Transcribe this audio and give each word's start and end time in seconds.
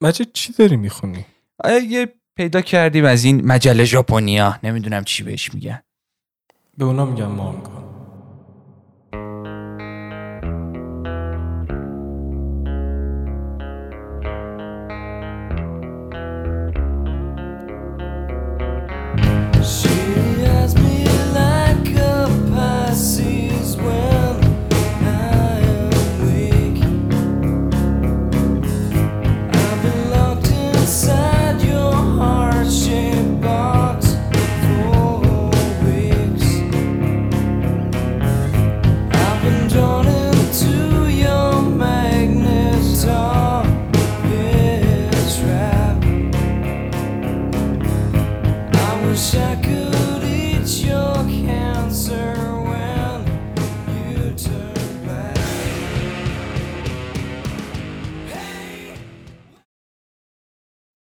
مجید 0.00 0.32
چی 0.32 0.52
داری 0.52 0.76
می‌خونی؟ 0.76 1.24
یه 1.88 2.14
پیدا 2.36 2.60
کردیم 2.60 3.04
از 3.04 3.24
این 3.24 3.46
مجله 3.46 3.84
ژاپنیا؟ 3.84 4.58
نمی‌دونم 4.62 5.04
چی 5.04 5.22
بهش 5.22 5.54
میگن. 5.54 5.82
به 6.78 6.84
اونا 6.84 7.04
میگن 7.04 7.24
مانگا. 7.26 7.77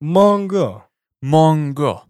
مانگا. 0.06 0.84
مانگا. 1.22 2.02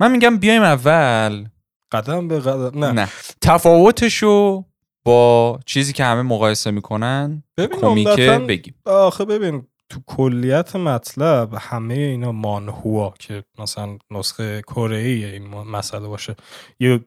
من 0.00 0.12
میگم 0.12 0.38
بیایم 0.38 0.62
اول. 0.62 1.48
قدم 1.92 2.28
به 2.28 2.40
قدم. 2.40 2.84
نه, 2.84 2.92
نه. 2.92 3.08
تفاوتشو 3.40 4.64
با 5.04 5.60
چیزی 5.66 5.92
که 5.92 6.04
همه 6.04 6.22
مقایسه 6.22 6.70
می‌کنن 6.70 7.42
کمیکه 7.80 8.44
بگیم. 8.48 8.74
آخه 8.84 9.24
ببین 9.24 9.66
تو 9.88 10.00
کلیت 10.06 10.76
مطلب 10.76 11.54
همه 11.60 11.94
اینا 11.94 12.32
مانهوا 12.32 13.14
که 13.18 13.44
مثلا 13.58 13.98
نسخه 14.10 14.62
کره 14.62 14.96
این 14.96 15.46
مسئله 15.48 16.08
باشه. 16.08 16.36
یه 16.80 17.00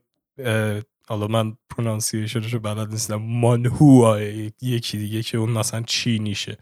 حالا 1.07 1.27
من 1.27 1.57
پرونانسیشنشو 1.69 2.59
بلد 2.59 2.89
نیستم. 2.89 3.15
مانهوا 3.15 4.21
یکی 4.61 4.97
دیگه 4.97 5.23
که 5.23 5.37
اون 5.37 5.49
مثلا 5.49 5.81
چینیشه. 5.81 6.57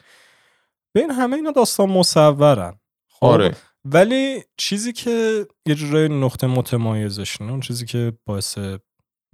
ببین 0.95 1.11
همه 1.11 1.35
اینا 1.35 1.51
داستان 1.51 1.89
مصورن؟ 1.89 2.79
آره. 3.21 3.55
ولی 3.85 4.43
چیزی 4.57 4.93
که 4.93 5.47
یه 5.65 5.75
جورای 5.75 6.09
نقطه 6.09 6.47
متمایزشون 6.47 7.49
اون 7.49 7.59
چیزی 7.59 7.85
که 7.85 8.13
باعث 8.25 8.57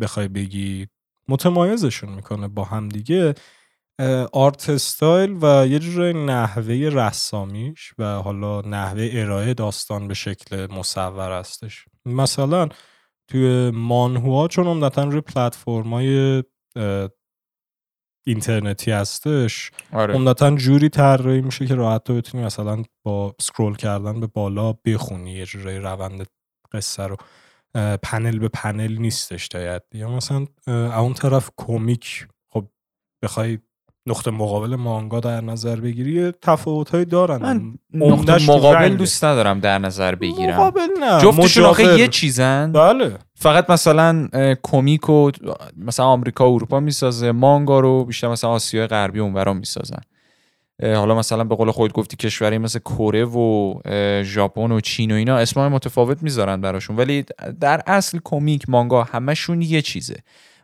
بخوای 0.01 0.27
بگی 0.27 0.87
متمایزشون 1.27 2.09
می‌کنه 2.09 2.47
با 2.47 2.63
هم 2.63 2.89
دیگه 2.89 3.35
آرت 4.33 4.69
استایل 4.69 5.37
و 5.41 5.67
یه 5.67 5.79
جورای 5.79 6.13
نحوه 6.13 6.73
رسامیش 6.73 7.93
و 7.97 8.15
حالا 8.15 8.61
نحوه 8.61 9.09
ارائه 9.13 9.53
داستان 9.53 10.07
به 10.07 10.13
شکل 10.13 10.73
مصور 10.73 11.39
هستش. 11.39 11.85
مثلا 12.05 12.69
توی 13.27 13.71
مانهوا 13.71 14.47
چون 14.47 14.67
عمدتا 14.67 15.03
روی 15.03 15.21
پلتفرم‌های 15.21 16.43
اینترنتی 18.27 18.91
هستش. 18.91 19.71
آره. 19.93 20.13
عمدتا 20.13 20.55
جوری 20.55 20.89
طراحی 20.89 21.41
میشه 21.41 21.65
که 21.65 21.75
راحت 21.75 22.03
تو 22.03 22.15
بتونی 22.15 22.43
مثلا 22.43 22.83
با 23.03 23.35
سکرول 23.41 23.75
کردن 23.75 24.19
به 24.19 24.27
بالا 24.27 24.73
بخونی. 24.73 25.31
یه 25.31 25.45
جوری 25.45 25.79
روند 25.79 26.27
قصه 26.73 27.03
رو 27.03 27.17
پنل 28.03 28.39
به 28.39 28.47
پنل 28.47 28.97
نیستش 28.97 29.47
تا 29.47 29.79
یا 29.93 30.09
مثلا 30.09 30.45
اون 30.67 31.13
طرف 31.13 31.49
کمیک 31.57 32.27
خب 32.53 32.67
بخوای 33.23 33.59
نقطه 34.07 34.31
مقابل 34.31 34.75
مانگا 34.75 35.19
در 35.19 35.41
نظر 35.41 35.75
بگیری. 35.75 36.31
تفاوت 36.41 36.89
های 36.89 37.05
دارن. 37.05 37.37
من 37.37 37.73
نقطه 37.93 38.51
مقابل 38.51 38.95
دوست 38.95 39.25
ندارم 39.25 39.59
در 39.59 39.79
نظر 39.79 40.15
بگیرم. 40.15 40.53
مقابل 40.53 40.87
نه. 40.99 41.21
جفتشون 41.21 41.65
آخه 41.65 41.99
یه 41.99 42.07
چیزن. 42.07 42.71
بله. 42.71 43.11
فقط 43.35 43.69
مثلا 43.69 44.27
کمیک 44.63 45.09
و 45.09 45.31
مثلا 45.77 46.05
آمریکا 46.05 46.51
و 46.51 46.55
اروپا 46.55 46.79
می‌سازه. 46.79 47.31
مانگا 47.31 47.79
رو 47.79 48.05
بیشتر 48.05 48.27
مثلا 48.27 48.49
آسیای 48.49 48.87
غربی 48.87 49.19
اونورا 49.19 49.53
می‌سازن. 49.53 50.01
حالا 50.83 51.15
مثلا 51.15 51.43
به 51.43 51.55
قول 51.55 51.71
خود 51.71 51.93
گفتی 51.93 52.17
کشوری 52.17 52.57
مثل 52.57 52.79
کره 52.79 53.25
و 53.25 53.73
ژاپن 54.23 54.71
و 54.71 54.79
چین 54.79 55.11
و 55.11 55.15
اینا 55.15 55.37
اسمای 55.37 55.69
متفاوت 55.69 56.23
می‌ذارن 56.23 56.61
براشون. 56.61 56.95
ولی 56.95 57.25
در 57.59 57.81
اصل 57.87 58.19
کمیک 58.23 58.69
مانگا 58.69 59.03
همشون 59.03 59.61
یه 59.61 59.81
چیزه. 59.81 60.15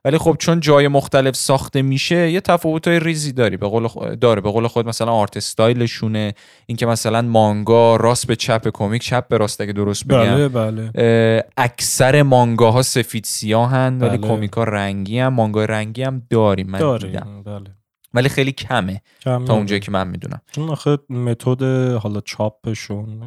ولی 0.05 0.17
خب 0.17 0.35
چون 0.39 0.59
جای 0.59 0.87
مختلف 0.87 1.35
ساخته 1.35 1.81
میشه 1.81 2.31
یه 2.31 2.41
تفاوت 2.41 2.87
های 2.87 2.99
ریزی 2.99 3.31
داری. 3.31 3.57
به 3.57 3.67
قول 3.67 4.15
داره. 4.15 4.41
به 4.41 4.51
قول 4.51 4.67
خود 4.67 4.87
مثلا 4.87 5.11
آرت 5.11 5.37
استایلشونه. 5.37 6.33
اینکه 6.65 6.85
مثلا 6.85 7.21
مانگا 7.21 7.95
راست 7.95 8.27
به 8.27 8.35
چپ 8.35 8.69
کمیک 8.73 9.01
چپ 9.01 9.27
به 9.27 9.37
راست 9.37 9.61
اگه 9.61 9.73
درست 9.73 10.07
بگم. 10.07 10.17
بله 10.17 10.47
بله. 10.49 11.43
اکثر 11.57 12.23
مانگاها 12.23 12.81
سفید 12.81 13.23
سیاهن 13.23 13.97
ولی 14.01 14.17
بله. 14.17 14.27
کمیک 14.27 14.53
ها 14.53 14.63
رنگی 14.63 15.19
هم 15.19 15.33
مانگا 15.33 15.65
رنگی 15.65 16.03
هم 16.03 16.21
داریم 16.29 16.69
من 16.69 16.97
دیدم. 16.97 17.43
بله. 17.43 17.75
ولی 18.13 18.29
خیلی 18.29 18.51
کمه 18.51 19.01
کم 19.21 19.45
تا 19.45 19.53
اونجایی 19.53 19.81
که 19.81 19.91
من 19.91 20.07
می‌دونم. 20.07 20.41
چون 20.51 20.69
آخه 20.69 20.97
متد 21.09 21.63
حالا 21.93 22.21
چاپشون 22.21 23.23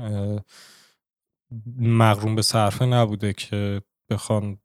مغروم 1.78 2.34
به 2.34 2.43
صرفه 2.43 2.87
نبوده 2.87 3.32
که 3.32 3.82
بخوان 4.10 4.58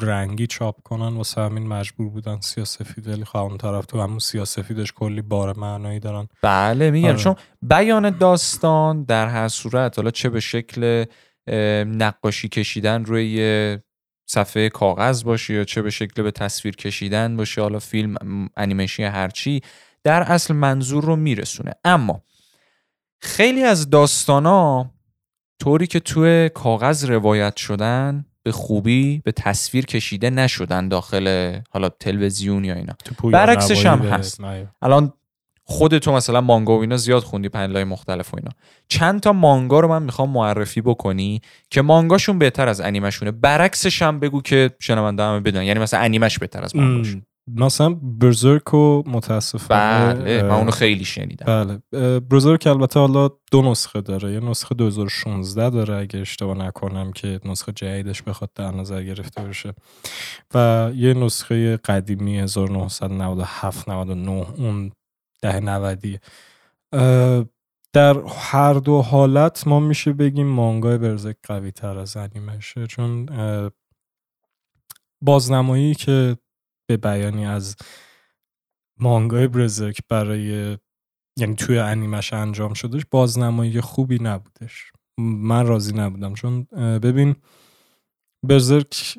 رنگی 0.00 0.46
چاپ 0.46 0.82
کنن 0.82 1.16
واسه 1.16 1.40
همین 1.40 1.66
مجبور 1.66 2.08
بودن 2.08 2.40
سیاسفید. 2.40 3.08
ولی 3.08 3.24
خب 3.24 3.36
اون 3.36 3.58
طرف 3.58 3.86
تو 3.86 4.00
همون 4.00 4.18
سیاسفیدش 4.18 4.92
کلی 4.92 5.22
بار 5.22 5.58
معنایی 5.58 6.00
دارن. 6.00 6.28
بله 6.42 6.90
میگم 6.90 7.08
آره. 7.08 7.16
چون 7.16 7.34
بیان 7.62 8.10
داستان 8.10 9.04
در 9.04 9.28
هر 9.28 9.48
صورت 9.48 9.98
حالا 9.98 10.10
چه 10.10 10.28
به 10.28 10.40
شکل 10.40 11.04
نقاشی 11.86 12.48
کشیدن 12.48 13.04
روی 13.04 13.78
صفحه 14.26 14.68
کاغذ 14.68 15.24
باشه 15.24 15.54
یا 15.54 15.64
چه 15.64 15.82
به 15.82 15.90
شکل 15.90 16.22
به 16.22 16.30
تصویر 16.30 16.76
کشیدن 16.76 17.36
باشه 17.36 17.60
حالا 17.60 17.78
فیلم 17.78 18.16
انیمیشن 18.56 19.10
هرچی 19.10 19.60
در 20.04 20.22
اصل 20.22 20.54
منظور 20.54 21.04
رو 21.04 21.16
میرسونه. 21.16 21.72
اما 21.84 22.22
خیلی 23.20 23.62
از 23.62 23.90
داستانا 23.90 24.90
طوری 25.60 25.86
که 25.86 26.00
توی 26.00 26.48
کاغذ 26.48 27.04
روایت 27.04 27.56
شدن 27.56 28.24
به 28.42 28.52
خوبی 28.52 29.22
به 29.24 29.32
تصویر 29.32 29.86
کشیده 29.86 30.30
نشدن 30.30 30.88
داخل 30.88 31.56
حالا 31.70 31.88
تلویزیون 31.88 32.64
یا 32.64 32.74
اینا. 32.74 32.92
برعکسش 33.32 33.86
هم 33.86 33.98
هست. 33.98 34.40
الان 34.82 35.12
خود 35.64 35.98
تو 35.98 36.12
مثلا 36.12 36.40
مانگا 36.40 36.76
و 36.76 36.80
اینا 36.80 36.96
زیاد 36.96 37.22
خوندی 37.22 37.48
پنلای 37.48 37.84
مختلف 37.84 38.34
و 38.34 38.36
اینا. 38.36 38.50
چند 38.88 39.20
تا 39.20 39.32
مانگا 39.32 39.80
رو 39.80 39.88
من 39.88 40.02
می‌خوام 40.02 40.30
معرفی 40.30 40.80
بکنی 40.80 41.40
که 41.70 41.82
مانگاشون 41.82 42.38
بهتر 42.38 42.68
از 42.68 42.80
انیمشونه. 42.80 43.30
برعکسش 43.30 44.02
هم 44.02 44.20
بگو 44.20 44.42
که 44.42 44.70
شنونده 44.78 45.22
همه 45.22 45.40
بدون 45.40 45.62
یعنی 45.62 45.80
مثلا 45.80 46.00
انیمش 46.00 46.38
بهتر 46.38 46.64
از 46.64 46.76
مانگاشون 46.76 47.22
مثلا 47.46 47.94
برزرک 48.02 48.74
و 48.74 49.02
متاسفانه 49.06 50.14
بله 50.14 50.42
من 50.42 50.50
اونو 50.50 50.70
خیلی 50.70 51.04
شنیدم. 51.04 51.46
بله 51.46 52.20
برزرک 52.20 52.66
البته 52.66 53.00
حالا 53.00 53.30
دو 53.52 53.62
نسخه 53.62 54.00
داره 54.00 54.32
یه 54.32 54.40
نسخه 54.40 54.74
2016 54.74 55.70
داره 55.70 55.96
اگه 55.96 56.20
اشتباه 56.20 56.58
نکنم 56.58 57.12
که 57.12 57.40
نسخه 57.44 57.72
جدیدش 57.72 58.22
بخواد 58.22 58.50
در 58.54 58.70
نظر 58.70 59.02
گرفته 59.02 59.42
بشه. 59.42 59.74
و 60.54 60.90
یه 60.94 61.14
نسخه 61.14 61.76
قدیمی 61.76 62.38
1997 62.38 63.88
99 63.88 64.46
اون 64.58 64.92
ده 65.42 65.60
90 65.60 66.20
در 67.92 68.16
هر 68.28 68.74
دو 68.74 69.02
حالت 69.02 69.66
ما 69.66 69.80
میشه 69.80 70.12
بگیم 70.12 70.46
مانگای 70.46 70.98
برزرک 70.98 71.36
قوی 71.42 71.70
تر 71.70 71.98
از 71.98 72.16
انیمشه 72.16 72.86
چون 72.86 73.28
بازنمایی 75.22 75.94
که 75.94 76.36
به 76.90 76.96
بیانی 76.96 77.46
از 77.46 77.76
مانگای 78.98 79.48
برزرک 79.48 80.00
برای 80.08 80.76
یعنی 81.36 81.54
توی 81.54 81.78
انیمش 81.78 82.32
انجام 82.32 82.74
شدش 82.74 83.02
بازنمایی 83.10 83.80
خوبی 83.80 84.18
نبودش. 84.18 84.92
من 85.18 85.66
راضی 85.66 85.92
نبودم. 85.92 86.34
چون 86.34 86.64
ببین 86.98 87.36
برزرک 88.42 89.18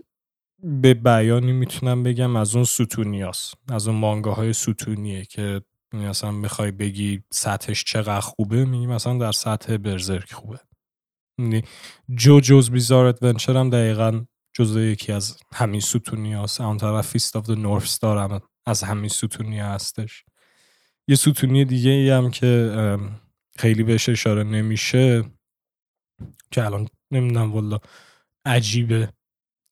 به 0.63 0.93
بیانی 0.93 1.51
می‌تونم 1.51 2.03
بگم 2.03 2.35
از 2.35 2.55
اون 2.55 2.63
ستونیاست. 2.63 3.53
از 3.69 3.87
اون 3.87 3.97
مانگاهای 3.97 4.53
ستونیه 4.53 5.25
که 5.25 5.61
مثلا 5.93 6.31
می‌خوای 6.31 6.71
بگی 6.71 7.23
سطحش 7.33 7.83
چقدر 7.83 8.19
خوبه 8.19 8.65
میگی 8.65 8.87
مثلا 8.87 9.17
در 9.17 9.31
سطح 9.31 9.77
برزرک 9.77 10.33
خوبه. 10.33 10.59
یعنی 11.39 11.61
JoJo's 12.15 12.71
Bizarre 12.71 13.05
Adventure 13.05 13.57
هم 13.57 13.69
دقیقا 13.69 14.25
جزو 14.53 14.81
یکی 14.81 15.11
از 15.11 15.37
همین 15.53 15.79
ستونی 15.79 16.33
هست 16.33 16.61
اون 16.61 16.77
طرف 16.77 17.07
Fist 17.07 17.35
of 17.35 17.49
North 17.49 17.87
Star 17.87 18.17
هم 18.17 18.41
از 18.65 18.83
همین 18.83 19.09
ستونی 19.09 19.59
هستش. 19.59 20.23
یه 21.07 21.15
ستونی 21.15 21.65
دیگه 21.65 21.91
ای 21.91 22.09
هم 22.09 22.31
که 22.31 22.97
خیلی 23.57 23.83
بهش 23.83 24.09
اشاره 24.09 24.43
نمیشه 24.43 25.23
که 26.51 26.65
الان 26.65 26.87
نمی‌دونم 27.11 27.51
والا 27.51 27.79
عجیبه. 28.45 29.13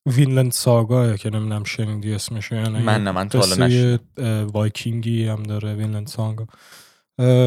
Vinland 0.05 0.51
Saga 0.51 1.17
که 1.17 1.29
نمی‌دونم 1.29 1.63
شنیدی 1.63 2.13
اسمشو 2.13 2.55
یا 2.55 2.67
نه. 2.67 2.79
من 2.79 3.03
نه 3.03 3.11
من 3.11 3.29
تم 3.29 3.39
وایکینگی 4.45 5.27
هم 5.27 5.43
داره 5.43 5.73
Vinland 5.73 6.07
Saga. 6.07 6.47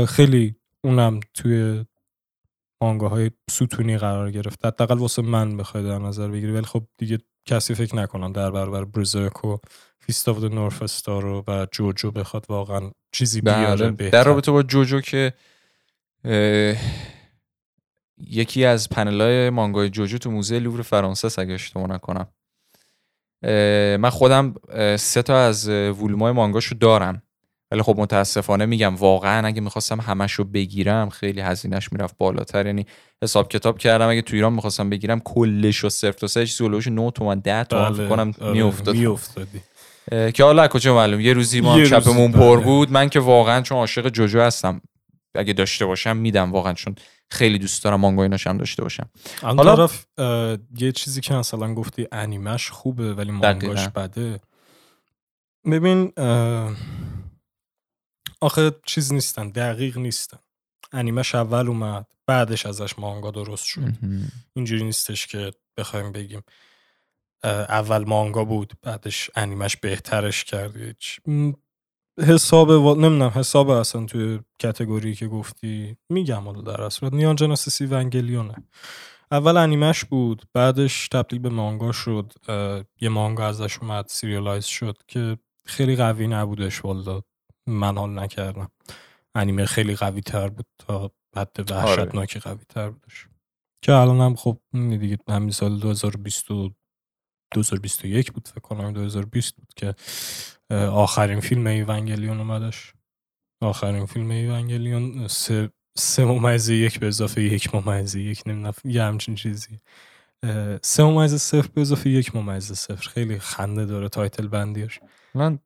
خیلی 0.07 0.55
اونم 0.85 1.21
توی 1.35 1.85
های 2.83 3.31
ستونی 3.51 3.99
قرار 3.99 4.31
گرفت. 4.31 4.67
حداقل 4.67 4.99
واسه 4.99 5.23
من 5.23 5.57
بخوای 5.57 5.85
در 5.85 5.99
نظر 5.99 6.29
بگیری. 6.29 6.53
ولی 6.53 6.67
خب 6.67 6.83
دیگه 6.99 7.19
کسی 7.49 7.75
فکر 7.75 7.97
نکنم 7.97 8.33
در 8.33 8.51
برابر 8.51 8.85
Berserk 8.85 9.45
و 9.45 9.57
Fist 10.01 10.29
of 10.29 10.43
North 10.43 10.83
Star 10.83 11.25
و 11.25 11.67
جوجو 11.73 12.11
بخواد 12.11 12.47
واقعا 12.49 12.91
چیزی 13.13 13.41
بیاره 13.41 13.91
بله. 13.91 14.11
در 14.11 14.25
رابطه 14.25 14.53
با 14.53 14.63
جوجو 14.63 15.01
که 15.01 15.33
یکی 18.19 18.65
از 18.65 18.89
پنل 18.89 19.51
مانگای 19.51 19.91
جوجو 19.91 20.19
تو 20.19 20.31
موزه 20.31 20.59
لوور 20.59 20.83
فرانسه 20.83 21.43
اگه 21.43 21.55
اشتباه 21.55 21.87
نکنم. 21.87 22.27
من 23.99 24.11
خودم 24.11 24.55
سه 24.97 25.23
تا 25.23 25.39
از 25.39 25.69
وولمای 25.69 26.33
مانگاشو 26.33 26.75
دارم. 26.75 27.23
ولی 27.73 27.83
خب 27.83 27.95
متاسفانه 27.99 28.67
میگم 28.67 28.97
واقعا 28.97 29.47
اگه 29.47 29.61
می‌خواستم 29.61 30.01
همش 30.01 30.33
رو 30.33 30.45
بگیرم 30.45 31.09
خیلی 31.09 31.41
هزینهش 31.41 31.93
می‌رفت 31.93 32.15
بالاتر. 32.19 32.67
یعنی 32.67 32.87
حساب 33.23 33.49
کتاب 33.49 33.79
کردم 33.79 34.09
اگه 34.09 34.23
تو 34.23 34.37
ایران 34.37 34.53
می‌خواستم 34.53 34.91
بگیرم 34.91 35.21
کلش 35.21 35.85
و 35.85 35.89
صرف 35.89 36.15
تا 36.15 36.27
سهش 36.27 36.53
سولوش 36.53 36.89
9 36.89 37.11
تومن 37.11 37.39
10 37.39 37.65
تومن 37.65 37.93
فکر 37.93 38.09
کنم 38.09 38.35
آره، 38.41 38.53
میافتاد. 38.53 38.97
که 40.35 40.45
حالا 40.45 40.69
کجا 40.69 40.95
معلوم 40.95 41.21
یه 41.21 41.33
روزی 41.33 41.61
ما 41.61 41.85
چپمون 41.85 42.33
پر 42.33 42.61
بود. 42.61 42.93
من 42.93 43.09
که 43.09 43.21
واقعا 43.21 43.61
چون 43.61 43.79
عاشق 43.79 44.09
جوجو 44.09 44.41
هستم 44.41 44.81
اگه 45.35 45.53
داشته 45.53 45.87
باشم 45.87 46.17
میدم 46.17 46.53
واقعا 46.53 46.73
چون 46.73 46.95
خیلی 47.31 47.59
دوست 47.59 47.85
دارم 47.85 48.01
مانگا 48.01 48.23
ایناش 48.23 48.47
هم 48.47 48.57
داشته 48.57 48.83
باشم. 48.83 49.11
حالا 49.43 49.77
طرف 49.77 50.07
یه 50.79 50.93
چیزی 50.93 51.21
که 51.21 51.35
مثلا 51.35 51.75
گفتی 51.75 52.07
انیمش 52.13 52.71
خوبه 52.71 53.15
ولی 53.15 53.31
مانگاش 53.31 53.89
بده. 53.89 54.41
ببین 55.71 56.13
آخه 58.43 58.73
چیز 58.87 59.13
نیستن 59.13 59.49
دقیق 59.49 59.99
نیستن. 59.99 60.39
انیمش 60.93 61.35
اول 61.35 61.69
اومد 61.69 62.07
بعدش 62.27 62.67
ازش 62.67 62.99
مانگا 62.99 63.31
درست 63.31 63.65
شد. 63.65 63.93
اینجوری 64.55 64.85
نیستش 64.85 65.27
که 65.27 65.53
بخوایم 65.77 66.13
بگیم 66.13 66.43
اول 67.45 68.05
مانگا 68.05 68.45
بود 68.45 68.73
بعدش 68.83 69.31
انیمش 69.35 69.77
بهترش 69.77 70.45
کرد. 70.45 70.73
حساب 72.19 72.69
و... 72.69 72.95
نمی‌دونم 72.95 73.33
حساب 73.35 73.71
اصلا 73.71 74.07
توی 74.07 74.41
کتگوری 74.59 75.15
که 75.15 75.27
گفتی 75.27 75.97
میگم 76.09 76.45
حالا 76.45 76.61
در 76.61 76.83
اصل. 76.83 77.09
نیان 77.13 77.37
جناسیس 77.37 77.81
ایونگلیونه. 77.81 78.55
اول 79.31 79.57
انیمش 79.57 80.05
بود 80.05 80.43
بعدش 80.55 81.09
تبدیل 81.09 81.39
به 81.39 81.49
مانگا 81.49 81.93
شد. 81.93 82.33
یه 83.01 83.09
مانگا 83.09 83.47
ازش 83.47 83.79
اومد 83.79 84.07
serialize 84.09 84.65
شد 84.65 84.99
که 85.09 85.39
خیلی 85.65 85.97
قوی 85.97 86.27
نبودش 86.27 86.85
والا 86.85 87.23
من 87.67 87.99
حال 87.99 88.19
نکردم. 88.19 88.71
انیمه 89.35 89.67
خیلی 89.67 89.95
قوی 89.97 90.21
تر 90.21 90.49
بود 90.49 90.67
تا 90.79 91.11
حد 91.37 91.71
وحشتناکی 91.71 92.39
آره. 92.39 92.55
قوی 92.55 92.65
تر 92.69 92.91
بودش. 92.91 93.29
که 93.83 93.93
الان 93.93 94.21
هم 94.21 94.35
خب 94.35 94.59
دیگه 94.73 95.19
همین 95.29 95.51
سال 95.51 95.79
2020 95.79 96.49
2021 97.55 98.33
بود 98.33 98.49
فکر 98.49 98.61
کنم 98.61 98.93
2020 98.93 99.57
بود 99.57 99.73
که 99.77 99.95
آخرین 100.71 101.41
فیلم 101.41 101.67
ایونگلیون 101.67 102.39
اومدش. 102.39 102.93
آخرین 103.61 104.07
فیلم 104.07 104.31
ایونگلیون 104.31 105.29
سه 105.29 105.71
سه 105.97 106.25
ممیزه 106.25 106.75
یک 106.75 107.01
به 107.01 107.07
اضافه 107.07 107.43
یک 107.43 107.75
ممیزه 107.75 108.21
یک 108.21 108.43
نمی‌دونم 108.47 108.75
یه 108.85 109.03
همچین 109.03 109.35
چیزی. 109.35 109.81
سه 110.83 111.05
ممیزه 111.05 111.39
صفر 111.39 111.69
به 111.75 111.81
اضافه 111.81 112.11
یک 112.11 112.37
ممیزه 112.37 112.75
صفر. 112.75 113.09
خیلی 113.09 113.39
خنده 113.39 113.87
داره 113.87 114.09
title 114.09 114.49
بندیش. 114.49 115.01
من 115.35 115.59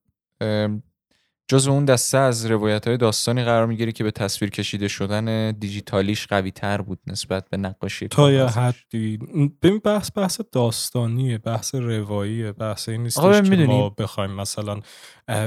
جز 1.49 1.69
اون 1.69 1.85
دسته 1.85 2.19
از 2.19 2.47
روایت 2.47 2.89
های 2.89 2.97
داستانی 2.97 3.45
قرار 3.45 3.67
می‌گیری 3.67 3.93
که 3.93 4.05
به 4.05 4.11
تصویر 4.11 4.51
کشیده 4.51 4.89
شدن 4.89 5.53
دیجیتالیش 5.53 6.27
قوی 6.27 6.51
تر 6.51 6.81
بود 6.81 6.99
نسبت 7.07 7.49
به 7.51 7.57
نقاشی 7.57 8.09
تا 8.09 8.33
یه 8.33 8.45
حدی. 8.45 9.19
ببین 9.63 9.79
بحث 9.79 10.11
بحث 10.15 10.41
داستانیه 10.53 11.39
بحث 11.39 11.75
رواییه 11.75 12.53
بحث 12.53 12.89
این 12.89 13.03
نیست 13.03 13.21
که 13.21 13.67
ما 13.67 13.89
بخوایم 13.89 14.31
مثلا 14.31 14.81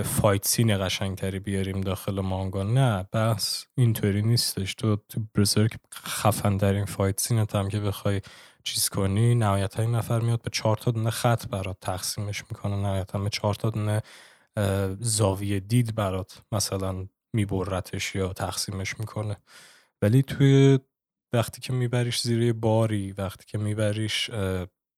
fight 0.03 0.47
scene 0.47 0.85
قشنگتری 0.85 1.39
بیاریم 1.39 1.81
داخل 1.81 2.21
مانگا. 2.21 2.63
نه 2.63 3.07
بحث 3.11 3.63
اینطوری 3.75 4.21
نیستش. 4.21 4.75
تو 4.75 4.97
تو 5.09 5.21
Berserk 5.35 5.71
خفن 5.93 6.57
ترین 6.57 6.85
fight 6.85 7.19
scene 7.19 7.49
ت 7.49 7.55
هم 7.55 7.69
که 7.69 7.79
بخوای 7.79 8.21
چیز 8.63 8.89
کنی 8.89 9.35
نهایتا 9.35 9.81
این 9.81 9.95
نفر 9.95 10.19
میاد 10.19 10.41
به 10.41 10.49
چهار 10.53 10.77
تا 10.77 10.91
دونه 10.91 11.09
خط 11.09 11.47
برات 11.47 11.77
تقسیمش 11.81 12.43
می‌کنه. 12.51 12.75
نهایتا 12.75 13.19
به 13.19 13.29
چهار 13.29 13.55
تا 13.55 13.69
دونه 13.69 14.01
زاویه 14.99 15.59
دید 15.59 15.95
برات 15.95 16.41
مثلا 16.51 17.07
میبرتش 17.33 18.15
یا 18.15 18.33
تقسیمش 18.33 18.99
می‌کنه. 18.99 19.37
ولی 20.01 20.23
توی 20.23 20.79
وقتی 21.33 21.61
که 21.61 21.73
میبریش 21.73 22.21
زیر 22.21 22.53
باری 22.53 23.11
وقتی 23.11 23.45
که 23.47 23.57
میبریش 23.57 24.29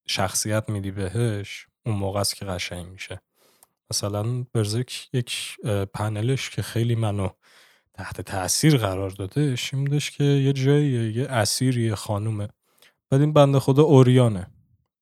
شخصیت 0.08 0.70
میدی 0.70 0.92
بهش 0.92 1.68
اون 1.86 1.96
موقع 1.96 2.20
است 2.20 2.36
که 2.36 2.46
قشنگ 2.46 2.88
میشه. 2.88 3.22
مثلا 3.92 4.46
برزک 4.54 5.10
یک 5.14 5.58
پنلش 5.94 6.50
که 6.50 6.62
خیلی 6.62 6.96
منو 6.96 7.30
تحت 7.94 8.22
تاثیر 8.22 8.78
قرار 8.78 9.10
داده 9.10 9.56
این 9.56 10.00
که 10.00 10.24
یه 10.24 10.54
جایی 10.54 11.14
یه 11.14 11.28
اسیری 11.28 11.96
خانومه. 11.96 12.50
بعد 13.10 13.22
این 13.22 13.34
بنده 13.34 13.60
خدا 13.60 13.84
اوریانه. 13.84 14.48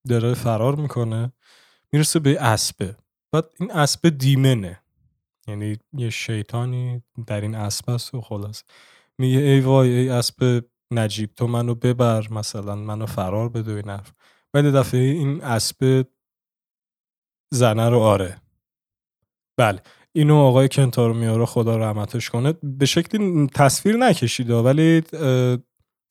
داره 0.08 0.34
فرار 0.34 0.74
می‌کنه 0.74 1.32
می‌رسه 1.92 2.18
به 2.18 2.40
اسبه. 2.40 2.96
بعد 3.32 3.44
این 3.60 3.70
اسب 3.70 4.08
دیمنه. 4.08 4.80
یعنی 5.48 5.78
یه 5.92 6.10
شیطانی 6.10 7.02
در 7.26 7.40
این 7.40 7.54
اسب 7.54 7.90
هست 7.90 8.14
و 8.14 8.20
خلاص 8.20 8.62
میگه 9.18 9.38
ای 9.38 9.60
وای 9.60 9.90
ای 9.90 10.08
اسب 10.08 10.64
نجیب 10.90 11.30
تو 11.34 11.46
منو 11.46 11.74
ببر 11.74 12.28
مثلا 12.30 12.74
منو 12.74 13.06
فرار 13.06 13.48
بده 13.48 13.72
این 13.72 13.88
حرف. 13.88 14.12
بعد 14.52 14.64
دفعه 14.64 15.00
این 15.00 15.42
اسب 15.42 16.06
زنه 17.52 17.88
رو 17.88 17.98
آره. 17.98 18.36
بله. 19.56 19.82
اینو 20.12 20.36
آقای 20.36 20.68
کنتارو 20.68 21.14
میاره 21.14 21.46
خدا 21.46 21.76
رحمتش 21.76 22.30
کنه. 22.30 22.54
به 22.62 22.86
شکلی 22.86 23.46
تصویر 23.46 23.96
نکشیده 23.96 24.54
ولی 24.54 25.02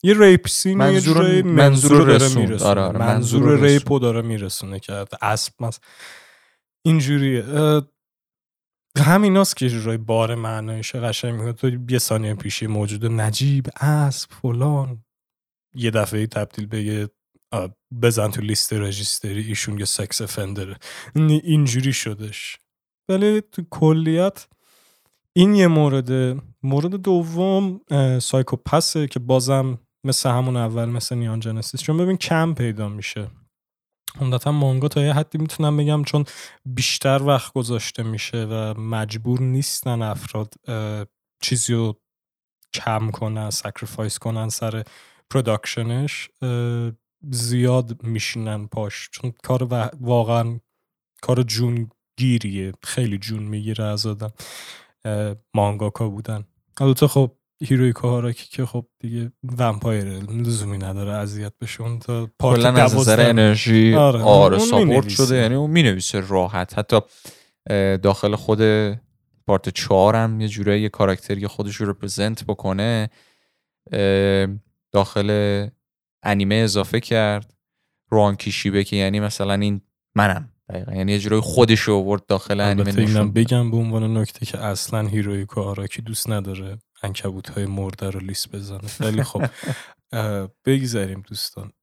یه 0.03 0.19
ریپ 0.19 0.47
سین 0.47 0.77
منظور 0.77 1.33
یه 1.33 1.43
منظور, 1.43 2.05
داره 2.05 2.35
میرسونه. 2.35 2.69
آره 2.69 2.81
آره 2.81 2.99
منظور, 2.99 3.43
منظور 3.43 3.67
ریپو 3.67 3.99
داره 3.99 4.21
میرسونه 4.21 4.79
که 4.79 5.05
اسب 5.21 5.53
مثلا. 5.59 5.85
اینجوریه. 6.89 7.45
همیناست 8.97 9.57
که 9.57 9.69
جورای 9.69 9.97
بار 9.97 10.35
معنایش 10.35 10.95
قشنگ 10.95 11.33
می‌کنه. 11.33 11.53
تو 11.53 11.91
یه 11.91 11.97
ثانیه 11.97 12.35
پیشی 12.35 12.67
موجود 12.67 13.05
نجیب 13.05 13.67
اسب 13.81 14.31
فلان. 14.31 15.03
یه 15.75 15.91
دفعه 15.91 16.27
تبدیل 16.27 16.65
به 16.65 16.83
یه 16.83 17.09
بزن 18.01 18.31
تو 18.31 18.41
لیست 18.41 18.73
رجیستری 18.73 19.41
ایشون 19.41 19.79
یه 19.79 19.85
سکس 19.85 20.21
افندره. 20.21 20.77
اینجوری 21.15 21.93
شدش. 21.93 22.57
ولی 23.09 23.41
تو 23.41 23.63
کلیت 23.69 24.47
این 25.35 25.55
یه 25.55 25.67
مورد 25.67 26.41
مورد 26.63 26.95
دوم 26.95 27.81
Psycho-Pass 28.19 29.00
ه 29.00 29.07
که 29.07 29.19
بازم 29.19 29.79
مثل 30.03 30.29
همون 30.29 30.57
اول 30.57 30.85
مثل 30.85 31.15
Neon 31.15 31.39
Genesis 31.39 31.81
چون 31.81 31.97
ببین 31.97 32.17
کم 32.17 32.53
پیدا 32.53 32.89
میشه. 32.89 33.27
عمدتا 34.19 34.51
مانگا 34.51 34.87
تا 34.87 35.01
یه 35.01 35.13
حدی 35.13 35.37
می‌تونم 35.37 35.77
بگم 35.77 36.03
چون 36.03 36.25
بیشتر 36.65 37.23
وقت 37.23 37.53
گذاشته 37.53 38.03
میشه 38.03 38.45
و 38.45 38.73
مجبور 38.79 39.41
نیستن 39.41 40.01
افراد 40.01 40.53
چیزی 41.41 41.73
رو 41.73 41.99
کم 42.73 43.11
کنن 43.11 43.49
sacrifice 43.49 44.19
کنن 44.19 44.49
سر 44.49 44.83
production 45.29 46.13
ش 46.13 46.29
زیاد 47.29 48.03
میشینن 48.03 48.67
پاش. 48.67 49.09
چون 49.11 49.33
کار 49.43 49.91
واقعا 49.99 50.59
کار 51.21 51.43
جون 51.43 51.89
گیریه 52.17 52.71
خیلی 52.83 53.17
جون 53.17 53.43
می‌گیره 53.43 53.83
از 53.83 54.05
آدم 54.05 54.33
مانگاکا 55.53 56.09
بودن. 56.09 56.43
البته 56.81 57.07
خب 57.07 57.38
هیروی 57.63 57.93
کاراکی 57.93 58.47
که 58.49 58.65
خب 58.65 58.85
دیگه 58.99 59.31
ومپایره 59.57 60.19
لزومی 60.19 60.77
نداره 60.77 61.11
اذیت 61.11 61.53
بشون 61.61 61.99
تا 61.99 62.29
پارت 62.39 62.65
از 62.65 62.95
نظر 62.95 63.29
انرژی 63.29 63.95
آره, 63.95 64.21
آره 64.21 64.59
ساپورت 64.59 65.09
شده 65.09 65.35
یعنی 65.35 65.55
اون 65.55 65.71
می‌نویسه 65.71 66.19
راحت. 66.27 66.79
حتی 66.79 66.99
داخل 68.01 68.35
خود 68.35 68.59
پارت 69.47 69.69
چهار 69.69 70.15
هم 70.15 70.41
یه 70.41 70.47
جورایی 70.47 70.81
یه 70.81 70.89
کاراکتری 70.89 71.47
خودش 71.47 71.75
رو 71.75 71.89
رپرزنت 71.89 72.43
بکنه. 72.43 73.09
داخل 74.91 75.67
انیمه 76.23 76.55
اضافه 76.55 76.99
کرد. 76.99 77.53
روان 78.11 78.35
کیشیبه 78.35 78.83
که 78.83 78.95
یعنی 78.95 79.19
مثلا 79.19 79.53
این 79.53 79.81
منم. 80.15 80.51
دقیقا. 80.69 80.91
یعنی 80.91 81.11
یه 81.11 81.19
جورایی 81.19 81.41
خودش 81.41 81.79
رو 81.79 81.95
آورد 81.95 82.25
داخل 82.25 82.59
انیمه 82.59 83.23
بگم 83.25 83.71
به 83.71 83.77
عنوان 83.77 84.17
نکته 84.17 84.45
که 84.45 84.57
اصلا 84.57 85.07
هیروی 85.07 85.45
آراکی 85.55 86.01
دوست 86.01 86.29
نداره. 86.29 86.77
انکبوت 87.03 87.49
های 87.49 87.65
مرده 87.65 88.09
رو 88.09 88.19
لیست 88.19 88.55
بزنه. 88.55 88.87
خیلی 88.87 89.23
خب 89.23 89.45
بگذاریم 90.65 91.21
دوستان. 91.21 91.73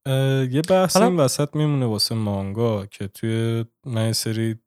یه 0.53 0.63
بحث 0.69 0.97
این 0.97 1.17
وسط 1.17 1.57
میمونه 1.57 1.87
واسه 1.87 2.15
مانگا 2.15 2.87
که 2.87 3.09
توی 3.09 3.65
نه 3.87 4.13
سری 4.13 4.59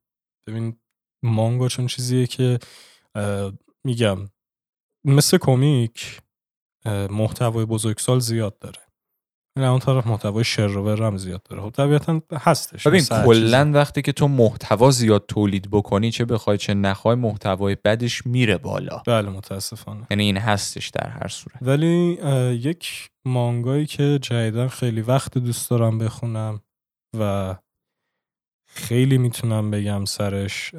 ببین 0.46 0.80
مانگا 1.22 1.68
چون 1.68 1.86
چیزیه 1.86 2.26
که 2.26 2.58
میگم 3.84 4.18
مثل 5.04 5.38
کمیک 5.38 6.20
محتوای 6.86 7.64
بزرگسال 7.64 8.18
زیاد 8.18 8.58
داره. 8.58 8.80
این 9.60 9.70
اون 9.70 9.78
طرف 9.78 10.06
محتوای 10.06 10.44
شر 10.44 10.78
هم 10.78 11.16
زیاد 11.16 11.42
داره. 11.42 11.62
خب 11.62 11.70
طبیعتا 11.70 12.22
هستش 12.32 12.86
ببین 12.86 13.04
کلا 13.04 13.70
وقتی 13.74 14.02
که 14.02 14.12
تو 14.12 14.28
محتوا 14.28 14.90
زیاد 14.90 15.24
تولید 15.28 15.70
بکنی 15.70 16.10
چه 16.10 16.24
بخوای 16.24 16.58
چه 16.58 16.74
نخوای 16.74 17.16
محتوای 17.16 17.76
بدش 17.84 18.26
میره 18.26 18.58
بالا. 18.58 19.02
بله 19.06 19.28
متاسفانه. 19.30 20.06
یعنی 20.10 20.24
این 20.24 20.36
هستش 20.36 20.88
در 20.88 21.08
هر 21.08 21.28
صورت. 21.28 21.56
ولی 21.60 22.18
یک 22.60 23.10
مانگایی 23.24 23.86
که 23.86 24.18
جدیدا 24.22 24.68
خیلی 24.68 25.00
وقت 25.00 25.38
دوست 25.38 25.70
دارم 25.70 25.98
بخونم 25.98 26.60
و 27.18 27.54
خیلی 28.66 29.18
می‌تونم 29.18 29.70
بگم 29.70 30.04
سرش 30.04 30.74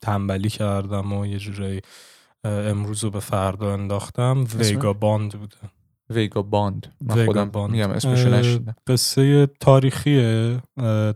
تنبلی 0.00 0.48
کردم 0.48 1.12
و 1.12 1.26
یه 1.26 1.38
جورایی 1.38 1.80
امروز 2.44 3.04
رو 3.04 3.10
به 3.10 3.20
فردا 3.20 3.72
انداختم. 3.72 4.46
Vagabond 4.58 5.32
بوده. 5.38 5.56
Vagabond. 6.10 6.94
من 7.00 7.26
خودم 7.26 7.50
باند. 7.50 7.70
میگم 7.70 7.90
اسمشو 7.90 8.28
نشنیدم. 8.28 8.76
قصه 8.86 9.46
تاریخیه 9.46 10.62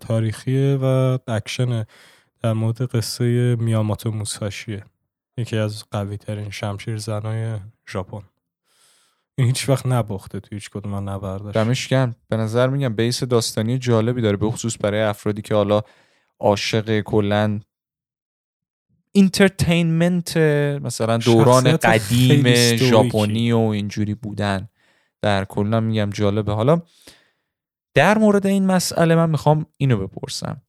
تاریخیه 0.00 0.76
و 0.82 1.18
اکشنه. 1.26 1.86
در 2.42 2.52
مورد 2.52 2.82
قصه 2.82 3.56
میاماتو 3.56 4.10
موساشیه. 4.10 4.84
یکی 5.36 5.56
از 5.56 5.84
قوی 5.90 6.16
ترین 6.16 6.50
شمشیر 6.50 6.96
زنای 6.96 7.58
ژاپن. 7.88 8.22
این 9.34 9.46
هیچ 9.46 9.68
وقت 9.68 9.86
نباخته 9.86 10.40
تو 10.40 10.54
هیچ 10.54 10.70
کدوم 10.70 11.08
نبردش. 11.08 11.54
دمش 11.54 11.88
گرم. 11.88 12.16
به 12.28 12.36
نظر 12.36 12.66
میگم 12.66 12.94
base 12.94 13.24
داستانی 13.24 13.78
جالبی 13.78 14.22
داره 14.22 14.36
به 14.36 14.50
خصوص 14.50 14.76
برای 14.80 15.00
افرادی 15.00 15.42
که 15.42 15.54
حالا 15.54 15.82
عاشق 16.40 17.00
کلا 17.00 17.60
entertainment 19.12 20.36
مثلا 20.82 21.16
دوران 21.16 21.76
قدیم 21.76 22.54
ژاپنی 22.76 23.52
و 23.52 23.58
اینجوری 23.58 24.14
بودن. 24.14 24.68
در 25.22 25.44
کلا 25.44 25.80
میگم 25.80 26.10
جالبه. 26.10 26.52
حالا 26.52 26.82
در 27.94 28.18
مورد 28.18 28.46
این 28.46 28.66
مسئله 28.66 29.14
من 29.14 29.30
می‌خوام 29.30 29.66
اینو 29.76 30.06
بپرسم. 30.06 30.62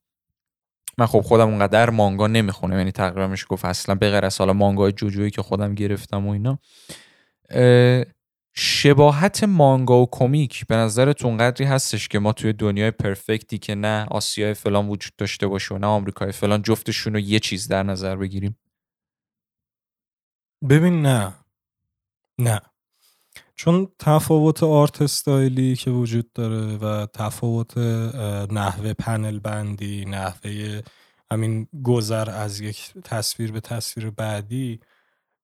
من 0.97 1.05
خب 1.05 1.21
خودم 1.21 1.49
اونقدر 1.49 1.89
مانگا 1.89 2.27
نمی‌خونم 2.27 2.77
یعنی 2.77 2.91
تقریبا 2.91 3.27
میشه 3.27 3.45
گفت 3.49 3.65
اصلا 3.65 3.95
به 3.95 4.11
غیر 4.11 4.25
از 4.25 4.37
حالا 4.37 4.53
مانگا 4.53 4.91
جوجویی 4.91 5.31
که 5.31 5.41
خودم 5.41 5.75
گرفتم 5.75 6.27
و 6.27 6.31
اینا. 6.31 6.59
شباهت 8.53 9.43
مانگا 9.43 10.01
و 10.01 10.09
کمیک 10.11 10.67
به 10.67 10.75
نظرتون 10.75 11.37
قدری 11.37 11.65
هستش 11.65 12.07
که 12.07 12.19
ما 12.19 12.33
توی 12.33 12.53
دنیای 12.53 12.91
perfect 12.91 13.49
ی 13.49 13.57
که 13.57 13.75
نه 13.75 14.05
آسیای 14.05 14.53
فلان 14.53 14.87
وجود 14.87 15.15
داشته 15.15 15.47
باشه 15.47 15.75
و 15.75 15.77
نه 15.77 15.87
آمریکای 15.87 16.31
فلان 16.31 16.61
جفتشون 16.61 17.13
رو 17.13 17.19
یه 17.19 17.39
چیز 17.39 17.67
در 17.67 17.83
نظر 17.83 18.15
بگیریم؟ 18.15 18.59
ببین 20.69 21.01
نه. 21.01 21.33
نه. 22.39 22.61
چون 23.61 23.87
تفاوت 23.99 24.63
آرت 24.63 25.01
استایلی 25.01 25.75
که 25.75 25.91
وجود 25.91 26.33
داره 26.33 26.77
و 26.77 27.05
تفاوت 27.05 27.77
نحوه 28.51 28.93
پنل 28.93 29.39
بندی 29.39 30.05
نحوه 30.05 30.81
همین 31.31 31.67
گذر 31.83 32.29
از 32.29 32.59
یک 32.59 32.93
تصویر 33.03 33.51
به 33.51 33.59
تصویر 33.59 34.09
بعدی 34.09 34.79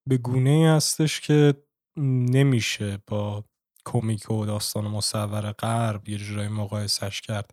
به 0.06 0.16
گونه 0.16 0.50
ای 0.50 0.64
هستش 0.64 1.20
که 1.20 1.54
نمیشه 1.96 2.98
با 3.06 3.44
کمیک 3.84 4.30
و 4.30 4.46
داستان 4.46 4.84
مصور 4.84 5.52
غرب 5.52 6.08
یه 6.08 6.18
جورایی 6.18 6.48
مقایسش 6.48 7.20
کرد. 7.20 7.50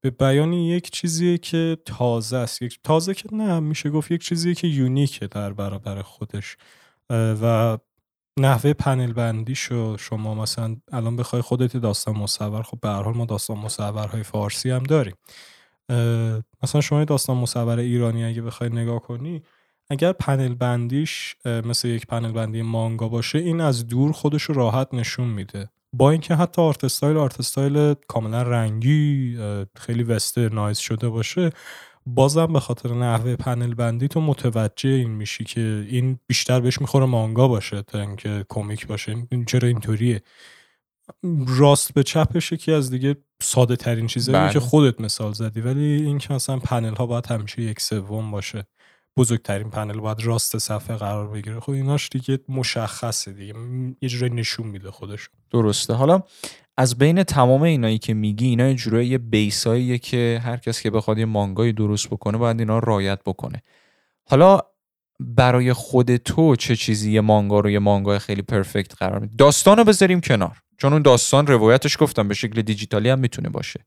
به 0.00 0.10
بیان 0.10 0.52
یک 0.52 0.90
چیزیه 0.90 1.38
که 1.38 1.78
تازه 1.84 2.36
است. 2.36 2.62
یک 2.62 2.80
تازه 2.84 3.14
که 3.14 3.34
نه 3.34 3.60
میشه 3.60 3.90
گفت 3.90 4.10
یک 4.10 4.22
چیزیه 4.22 4.54
که 4.54 4.66
یونیکه 4.66 5.26
در 5.26 5.52
برابر 5.52 6.02
خودش. 6.02 6.56
و 7.10 7.78
نحوه 8.38 8.72
پنل 8.72 9.12
بندی 9.12 9.54
شو 9.54 9.96
شما 9.96 10.34
مثلا 10.34 10.76
الان 10.92 11.16
بخوای 11.16 11.42
خودت 11.42 11.76
داستان 11.76 12.16
مصور 12.16 12.62
خب 12.62 12.80
به 12.80 12.88
هر 12.88 13.02
حال 13.02 13.16
ما 13.16 13.24
داستان 13.24 13.58
مصورهای 13.58 14.22
فارسی 14.22 14.70
هم 14.70 14.82
داریم. 14.82 15.14
مثلا 16.62 16.80
شما 16.80 17.04
داستان 17.04 17.36
مصور 17.36 17.78
ایرانی 17.78 18.24
اگه 18.24 18.42
بخوای 18.42 18.70
نگاه 18.70 19.00
کنی 19.00 19.42
اگر 19.90 20.12
پنل 20.12 20.54
بندیش 20.54 21.36
مثل 21.44 21.88
یک 21.88 22.06
پنل 22.06 22.32
بندی 22.32 22.62
مانگا 22.62 23.08
باشه 23.08 23.38
این 23.38 23.60
از 23.60 23.86
دور 23.86 24.12
خودش 24.12 24.42
رو 24.42 24.54
راحت 24.54 24.94
نشون 24.94 25.28
میده. 25.28 25.70
با 25.92 26.10
اینکه 26.10 26.34
حتی 26.34 26.62
art 26.62 26.84
style 26.84 27.16
art 27.16 27.40
style 27.40 27.94
کاملا 28.08 28.42
رنگی 28.42 29.38
خیلی 29.76 30.02
westernize 30.02 30.78
شده 30.78 31.08
باشه 31.08 31.50
بازم 32.06 32.46
به 32.46 32.60
خاطر 32.60 32.94
نحوه 32.94 33.36
پنل 33.36 33.74
بندی 33.74 34.08
تو 34.08 34.20
متوجه 34.20 34.90
این 34.90 35.10
میشی 35.10 35.44
که 35.44 35.86
این 35.88 36.18
بیشتر 36.26 36.60
بهش 36.60 36.80
می‌خوره 36.80 37.06
مانگا 37.06 37.48
باشه 37.48 37.82
تا 37.82 38.00
اینکه 38.00 38.44
کمیک 38.48 38.86
باشه. 38.86 39.16
این 39.32 39.44
چرا 39.44 39.68
اینطوریه؟ 39.68 40.22
راست 41.46 41.94
به 41.94 42.02
چپش 42.02 42.52
یکی 42.52 42.72
از 42.72 42.90
دیگه 42.90 43.16
ساده 43.42 43.76
ترین 43.76 44.06
چیزایی 44.06 44.48
که 44.48 44.58
بله. 44.58 44.68
خودت 44.68 45.00
مثال 45.00 45.32
زدی. 45.32 45.60
ولی 45.60 45.84
این 45.84 46.18
که 46.18 46.34
مثلا 46.34 46.58
پنل 46.58 46.94
ها 46.94 47.06
باید 47.06 47.26
همیشه 47.26 47.62
یک 47.62 47.80
سوم 47.80 48.30
باشه. 48.30 48.66
بزرگترین 49.16 49.70
پنل 49.70 50.00
باید 50.00 50.24
راست 50.24 50.58
صفحه 50.58 50.96
قرار 50.96 51.28
بگیره. 51.28 51.60
خب 51.60 51.70
ایناش 51.70 52.08
دیگه 52.08 52.38
مشخصه 52.48 53.32
دیگه. 53.32 53.54
یه 54.02 54.08
جوری 54.08 54.34
نشون 54.34 54.66
میده 54.66 54.90
خودش 54.90 55.28
درسته. 55.50 55.94
حالا 55.94 56.22
از 56.76 56.98
بین 56.98 57.22
تمام 57.22 57.62
اینایی 57.62 57.98
که 57.98 58.14
میگی 58.14 58.46
اینا 58.46 58.72
جورایی 58.72 59.08
یه 59.08 59.18
بیساییه 59.18 59.98
که 59.98 60.40
هر 60.44 60.56
کس 60.56 60.80
که 60.80 60.90
بخواد 60.90 61.18
یه 61.18 61.24
مانگایی 61.24 61.72
درست 61.72 62.10
بکنه 62.10 62.38
باید 62.38 62.58
اینا 62.60 62.78
رایت 62.78 63.20
بکنه. 63.26 63.62
حالا 64.28 64.60
برای 65.20 65.72
خود 65.72 66.16
تو 66.16 66.56
چه 66.56 66.76
چیزی 66.76 67.12
یه 67.12 67.20
مانگا 67.20 67.60
رو 67.60 67.70
یه 67.70 67.78
مانگای 67.78 68.18
خیلی 68.18 68.42
پرفکت 68.42 68.94
قرار 68.94 69.18
میده 69.18 69.34
داستانو 69.36 69.84
بذاریم 69.84 70.20
کنار. 70.20 70.62
چون 70.78 70.92
اون 70.92 71.02
داستان 71.02 71.46
روایتش 71.46 71.96
گفتم 72.00 72.28
به 72.28 72.34
شکل 72.34 72.62
دیجیتالی 72.62 73.08
هم 73.08 73.18
می‌تونه 73.18 73.48
باشه. 73.48 73.86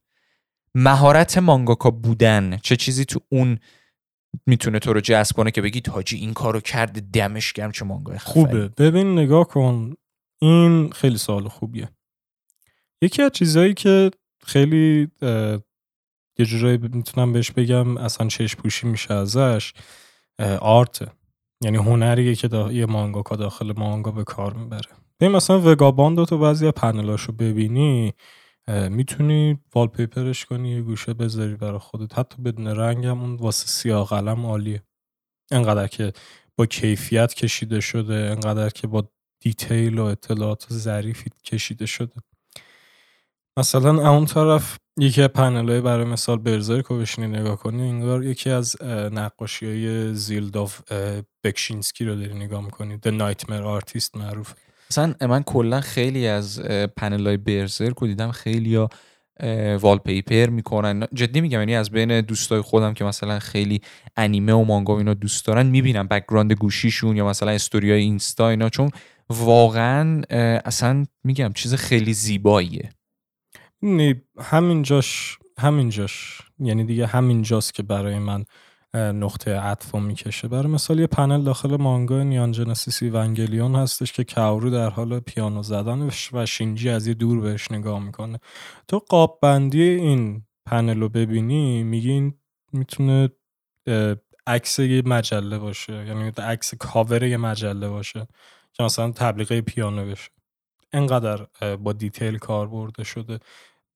مهارت 0.74 1.38
مانگاکا 1.38 1.90
بودن 1.90 2.58
چه 2.62 2.76
چیزی 2.76 3.04
تو 3.04 3.20
اون 3.28 3.58
می‌تونه 4.46 4.78
تو 4.78 4.92
رو 4.92 5.00
جذب 5.00 5.36
کنه 5.36 5.50
که 5.50 5.62
بگی 5.62 5.80
تاجی 5.80 6.16
این 6.16 6.32
کارو 6.32 6.60
کرده 6.60 7.00
دمش 7.00 7.52
گرم 7.52 7.72
چه 7.72 7.84
مانگای 7.84 8.18
خوبه. 8.18 8.68
ببین 8.68 9.12
نگاه 9.12 9.48
کن. 9.48 9.94
این 10.42 10.90
خیلی 10.90 11.18
سوال 11.18 11.48
خوبیه. 11.48 11.88
یکی 13.02 13.22
از 13.22 13.30
چیزهایی 13.32 13.74
که 13.74 14.10
خیلی 14.46 15.08
یه 16.38 16.46
جورایی 16.46 16.76
می‌تونم 16.78 17.32
بهش 17.32 17.50
بگم 17.50 17.96
اصلا 17.96 18.28
چشم 18.28 18.58
پوشی 18.62 18.86
میشه 18.86 19.14
ازش 19.14 19.72
آرت 20.60 21.08
یعنی 21.64 21.76
هنریه 21.76 22.34
که 22.34 22.48
دا 22.48 22.72
یه 22.72 22.86
مانگاکا 22.86 23.36
داخل 23.36 23.72
مانگا 23.76 24.10
به 24.10 24.24
کار 24.24 24.54
می‌بره. 24.54 24.90
ببین 25.20 25.36
مثلا 25.36 25.60
وگاباند 25.60 26.24
تو 26.24 26.38
بعضی 26.38 26.70
پنلاشو 26.70 27.32
ببینی 27.32 28.12
می‌تونی 28.90 29.58
والپیپرش 29.74 30.44
کنی 30.44 30.82
گوشه 30.82 31.14
بذاری 31.14 31.54
برای 31.54 31.78
خودت. 31.78 32.18
حتی 32.18 32.42
بدون 32.42 32.66
رنگ 32.66 33.06
هم 33.06 33.20
اون 33.20 33.36
واسه 33.36 33.66
سیاه 33.66 34.06
قلم 34.08 34.46
عالیه. 34.46 34.82
انقدر 35.52 35.86
که 35.88 36.12
با 36.56 36.66
کیفیت 36.66 37.34
کشیده 37.34 37.80
شده 37.80 38.14
انقدر 38.14 38.70
که 38.70 38.86
با 38.86 39.10
دیتیل 39.42 39.98
و 39.98 40.04
اطلاعات 40.04 40.66
ظریفی 40.72 41.30
کشیده 41.44 41.86
شده. 41.86 42.14
مثلا 43.58 44.10
اون 44.10 44.24
طرف 44.24 44.76
یکی 44.98 45.22
از 45.22 45.28
پنل 45.28 45.80
برای 45.80 46.04
مثال 46.04 46.38
برزر 46.38 46.82
رو 46.88 46.98
بشینی 46.98 47.26
نگاه 47.26 47.56
کنی 47.56 47.82
انگار 47.82 48.24
یکی 48.24 48.50
از 48.50 48.82
نقاشی 49.12 49.66
های 49.66 50.14
زیلداف 50.14 50.80
بکشینسکی 51.44 52.04
رو 52.04 52.14
داری 52.14 52.34
نگاه 52.34 52.64
می‌کنی. 52.64 52.98
The 53.06 53.10
Nightmare 53.10 53.82
Artist 53.82 54.16
معروف 54.16 54.52
مثلا 54.90 55.14
من 55.20 55.42
کلا 55.42 55.80
خیلی 55.80 56.26
از 56.26 56.60
پنل 56.96 57.26
های 57.26 57.36
Berserk 57.36 57.92
رو 57.98 58.06
دیدم 58.06 58.30
خیلی 58.30 58.74
ها 58.74 58.88
wallpaper 59.80 60.46
می‌کنن. 60.46 61.06
جدی 61.12 61.40
میگم 61.40 61.58
یعنی 61.58 61.76
از 61.76 61.90
بین 61.90 62.20
دوستای 62.20 62.60
خودم 62.60 62.94
که 62.94 63.04
مثلا 63.04 63.38
خیلی 63.38 63.80
انیمه 64.16 64.52
و 64.52 64.64
مانگا 64.64 64.98
اینا 64.98 65.14
دوست 65.14 65.46
دارن 65.46 65.66
می‌بینم 65.66 66.08
background 66.08 66.52
گوشیشون 66.52 67.16
یا 67.16 67.26
مثلا 67.26 67.50
استوریای 67.50 68.00
اینستا 68.00 68.48
اینا. 68.48 68.68
چون 68.68 68.90
واقعا 69.30 70.22
اصلا 70.64 71.06
میگم 71.24 71.52
چیز 71.54 71.74
خیلی 71.74 72.12
زیباییه. 72.12 72.90
همینجاش 74.38 75.38
همینجاش 75.58 76.40
یعنی 76.58 76.84
دیگه 76.84 77.06
همینجاست 77.06 77.74
که 77.74 77.82
برای 77.82 78.18
من 78.18 78.44
نقطه 78.94 79.60
عطف 79.60 79.94
می‌کشه. 79.94 80.48
برای 80.48 80.66
مثال 80.66 81.00
یه 81.00 81.06
پنل 81.06 81.44
داخل 81.44 81.76
مانگا 81.76 82.22
Neon 82.22 82.52
Genesis 82.52 83.02
Evangelion 83.02 83.74
هستش 83.74 84.12
که 84.12 84.24
کاورو 84.24 84.70
در 84.70 84.90
حال 84.90 85.20
پیانو 85.20 85.62
زدن 85.62 86.10
و 86.32 86.46
شینجی 86.46 86.88
از 86.88 87.06
یه 87.06 87.14
دور 87.14 87.40
بهش 87.40 87.70
نگاه 87.70 88.04
می‌کنه. 88.04 88.38
تو 88.88 88.98
قاب 88.98 89.38
بندی 89.42 89.82
این 89.82 90.42
پنل 90.66 91.00
رو 91.00 91.08
ببینی 91.08 91.82
میگی 91.82 92.32
می‌تونه 92.72 93.28
عکس 94.46 94.78
یه 94.78 95.02
مجله 95.06 95.58
باشه 95.58 95.92
یعنی 95.92 96.32
عکس 96.38 96.74
کاور 96.74 97.22
یه 97.22 97.36
مجله 97.36 97.88
باشه 97.88 98.26
که 98.72 98.82
مثلا 98.82 99.10
تبلیغه 99.10 99.60
پیانو 99.60 100.06
بشه. 100.06 100.30
انقدر 100.92 101.46
با 101.76 101.92
دیتیل 101.92 102.38
کار 102.38 102.68
برده 102.68 103.04
شده 103.04 103.38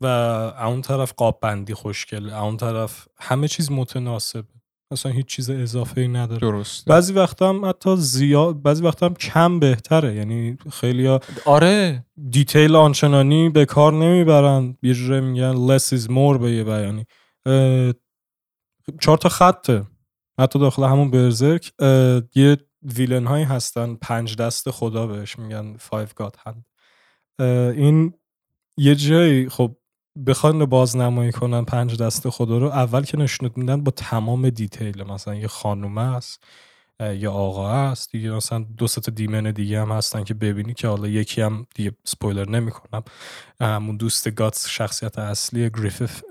و 0.00 0.06
اون 0.06 0.82
طرف 0.82 1.12
قاب 1.12 1.38
بندی 1.42 1.74
خوشگله 1.74 2.42
اون 2.42 2.56
طرف 2.56 3.08
همه 3.20 3.48
چیز 3.48 3.72
متناسبه 3.72 4.48
اصلا 4.90 5.12
هیچ 5.12 5.26
چیز 5.26 5.50
اضافه 5.50 6.00
ای 6.00 6.08
نداره. 6.08 6.40
درست 6.40 6.84
بعضی 6.84 7.12
وقتا 7.12 7.48
هم 7.48 7.64
حتی 7.64 7.96
زیاد 7.96 8.62
بعضی 8.62 8.82
وقتا 8.82 9.06
هم 9.06 9.14
کم 9.14 9.58
بهتره 9.58 10.14
یعنی 10.14 10.58
خیلی 10.72 11.06
ها 11.06 11.20
آره. 11.44 12.04
detail 12.30 12.76
آنچنانی 12.76 13.48
به 13.48 13.64
کار 13.64 13.92
نمی‌برن 13.92 14.76
یه 14.82 14.94
جوری 14.94 15.20
میگن 15.20 15.78
less 15.78 15.82
is 15.82 16.06
more 16.06 16.38
به 16.38 16.50
یه 16.50 16.64
بیانی. 16.64 17.04
چهار 19.00 19.18
تا 19.18 19.28
خطه 19.28 19.84
حتی 20.38 20.58
داخل 20.58 20.84
همون 20.84 21.10
Berserk 21.10 21.72
یه 22.34 22.56
villain 22.82 23.26
هایی 23.26 23.44
هستن 23.44 23.94
پنج 23.94 24.36
دست 24.36 24.70
خدا 24.70 25.06
بهش 25.06 25.38
میگن 25.38 25.76
five 25.76 26.08
god 26.22 26.32
hand. 26.46 26.73
این 27.40 28.14
یه 28.76 28.94
جایی 28.94 29.48
خب 29.48 29.76
بخوان 30.26 30.64
بازنمایی 30.64 31.32
کنن 31.32 31.64
پنج 31.64 32.02
دست 32.02 32.28
خدا 32.28 32.58
رو 32.58 32.66
اول 32.66 33.02
که 33.04 33.18
نشونت 33.18 33.58
میدن 33.58 33.84
با 33.84 33.90
تمام 33.90 34.50
detail 34.50 35.02
مثلا 35.02 35.34
یه 35.34 35.46
خانومه 35.46 36.14
است 36.16 36.44
یا 37.00 37.32
آقا 37.32 37.70
است 37.72 38.12
دیگه 38.12 38.30
مثلا 38.30 38.58
دو 38.78 38.86
تا 38.88 39.12
demon 39.12 39.50
دیگه 39.50 39.80
هم 39.80 39.92
هستن 39.92 40.24
که 40.24 40.34
ببینی 40.34 40.74
که 40.74 40.88
حالا 40.88 41.08
یکی 41.08 41.40
هم 41.42 41.66
دیگه 41.74 41.92
سپویلر 42.04 42.50
نمی‌کنم. 42.50 43.02
همون 43.60 43.96
دوست 43.96 44.30
گاتس 44.30 44.68
شخصیت 44.68 45.18
اصلی 45.18 45.70
گریفیث 45.70 46.22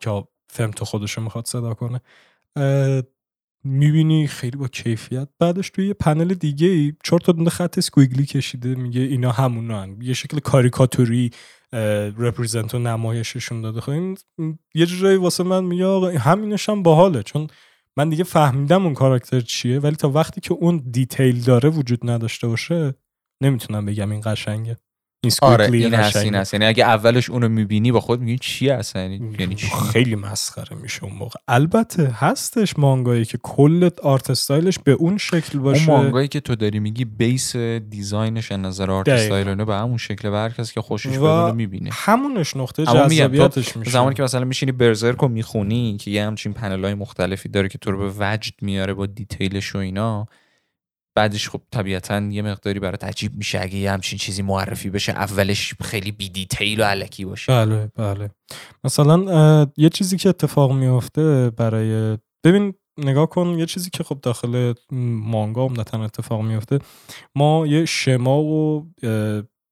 که 0.00 0.24
فمتو 0.48 0.84
خودشو 0.84 1.20
می‌خواد 1.20 1.46
صدا 1.46 1.74
کنه. 1.74 2.00
می‌بینی 3.64 4.26
خیلی 4.26 4.56
با 4.56 4.68
کیفیت. 4.68 5.28
بعدش 5.38 5.70
توی 5.70 5.86
یه 5.86 5.94
پنل 5.94 6.34
دیگه 6.34 6.66
ای 6.66 6.92
چهار 7.04 7.20
تا 7.20 7.32
دونه 7.32 7.50
خط 7.50 7.78
squiggly 7.78 8.26
کشیده 8.26 8.74
میگه 8.74 9.00
اینا 9.00 9.32
همونان 9.32 10.02
یه 10.02 10.14
شکل 10.14 10.38
کاریکاتوری 10.38 11.30
represent 12.18 12.74
و 12.74 12.78
نمایششون 12.78 13.60
داده. 13.60 13.80
خب 13.80 13.92
یه 14.74 14.86
جورایی 14.86 15.16
واسه 15.16 15.44
من 15.44 15.64
میگه 15.64 15.86
آقا 15.86 16.10
همینش 16.10 16.68
هم 16.68 16.82
باحاله. 16.82 17.22
چون 17.22 17.46
من 17.96 18.08
دیگه 18.08 18.24
فهمیدم 18.24 18.84
اون 18.84 18.94
کاراکتر 18.94 19.40
چیه 19.40 19.78
ولی 19.78 19.96
تا 19.96 20.10
وقتی 20.10 20.40
که 20.40 20.54
اون 20.54 20.82
detail 20.90 21.40
داره 21.40 21.68
وجود 21.68 22.10
نداشته 22.10 22.48
باشه 22.48 22.94
نمی‌تونم 23.42 23.86
بگم 23.86 24.10
این 24.10 24.20
قشنگه. 24.24 24.76
آره 25.42 25.70
این 25.72 25.94
هست 25.94 26.16
این 26.16 26.34
هست. 26.34 26.54
یعنی 26.54 26.66
اگه 26.66 26.84
اولش 26.84 27.30
اونو 27.30 27.48
می‌بینی 27.48 27.92
با 27.92 28.00
خود 28.00 28.20
میگی 28.20 28.38
چی 28.38 28.70
اصلا 28.70 29.02
یعنی 29.02 29.56
خیلی 29.92 30.14
مسخره 30.14 30.76
میشه 30.76 31.04
اون 31.04 31.12
موقع. 31.12 31.40
البته 31.48 32.10
هستش 32.14 32.78
مانگایی 32.78 33.24
که 33.24 33.38
کل 33.42 33.90
art 34.02 34.30
style 34.30 34.64
ش 34.64 34.78
به 34.78 34.92
اون 34.92 35.18
شکل 35.18 35.58
باشه. 35.58 35.90
اون 35.90 36.00
مانگایی 36.00 36.28
که 36.28 36.40
تو 36.40 36.54
داری 36.54 36.80
میگی 36.80 37.04
base 37.04 37.56
design 37.56 38.28
ش 38.28 38.52
از 38.52 38.58
نظر 38.58 38.90
art 38.90 39.08
style 39.08 39.64
به 39.64 39.74
همون 39.74 39.96
شکل 39.96 40.30
به 40.30 40.36
هر 40.36 40.48
کسی 40.48 40.74
که 40.74 40.80
خوشش 40.80 41.18
بیاد 41.18 41.54
می‌بینه. 41.54 41.90
همونش 41.92 42.56
نقطه 42.56 42.84
جذابیتش 42.84 43.76
میشه. 43.76 43.90
زمانی 43.90 44.14
که 44.14 44.22
مثلا 44.22 44.44
میشینی 44.44 44.72
Berserk 44.72 45.18
رو 45.18 45.28
می‌خونی 45.28 45.96
که 45.96 46.10
یه 46.10 46.24
همچین 46.26 46.52
پنل 46.52 46.94
مختلفی 46.94 47.48
داره 47.48 47.68
که 47.68 47.78
تو 47.78 47.90
رو 47.90 47.98
به 47.98 48.14
وجد 48.18 48.54
میاره 48.62 48.94
با 48.94 49.06
detail 49.06 49.57
ش 49.57 49.74
و 49.74 49.78
اینا 49.78 50.26
بعدش 51.14 51.48
خب 51.48 51.60
طبیعتا 51.70 52.18
یه 52.18 52.42
مقداری 52.42 52.80
برات 52.80 53.04
عجیب 53.04 53.36
میشه 53.36 53.60
اگه 53.60 53.76
یه 53.76 53.92
همچین 53.92 54.18
چیزی 54.18 54.42
معرفی 54.42 54.90
بشه 54.90 55.12
اولش 55.12 55.74
خیلی 55.80 56.12
بی 56.12 56.28
دیتیل 56.28 56.80
و 56.80 56.84
علکی 56.84 57.24
باشه. 57.24 57.52
بله 57.52 57.90
بله. 57.96 58.30
مثلا 58.84 59.66
یه 59.76 59.88
چیزی 59.88 60.16
که 60.16 60.28
اتفاق 60.28 60.72
میفته 60.72 61.50
برای 61.50 62.18
ببین 62.44 62.74
نگاه 62.98 63.26
کن 63.26 63.46
یه 63.58 63.66
چیزی 63.66 63.90
که 63.90 64.04
خب 64.04 64.18
داخل 64.20 64.74
مانگا 64.90 65.64
عمدتا 65.64 66.04
اتفاق 66.04 66.40
میفته 66.42 66.78
ما 67.34 67.66
یه 67.66 67.84
شما 67.84 68.42
و 68.42 68.86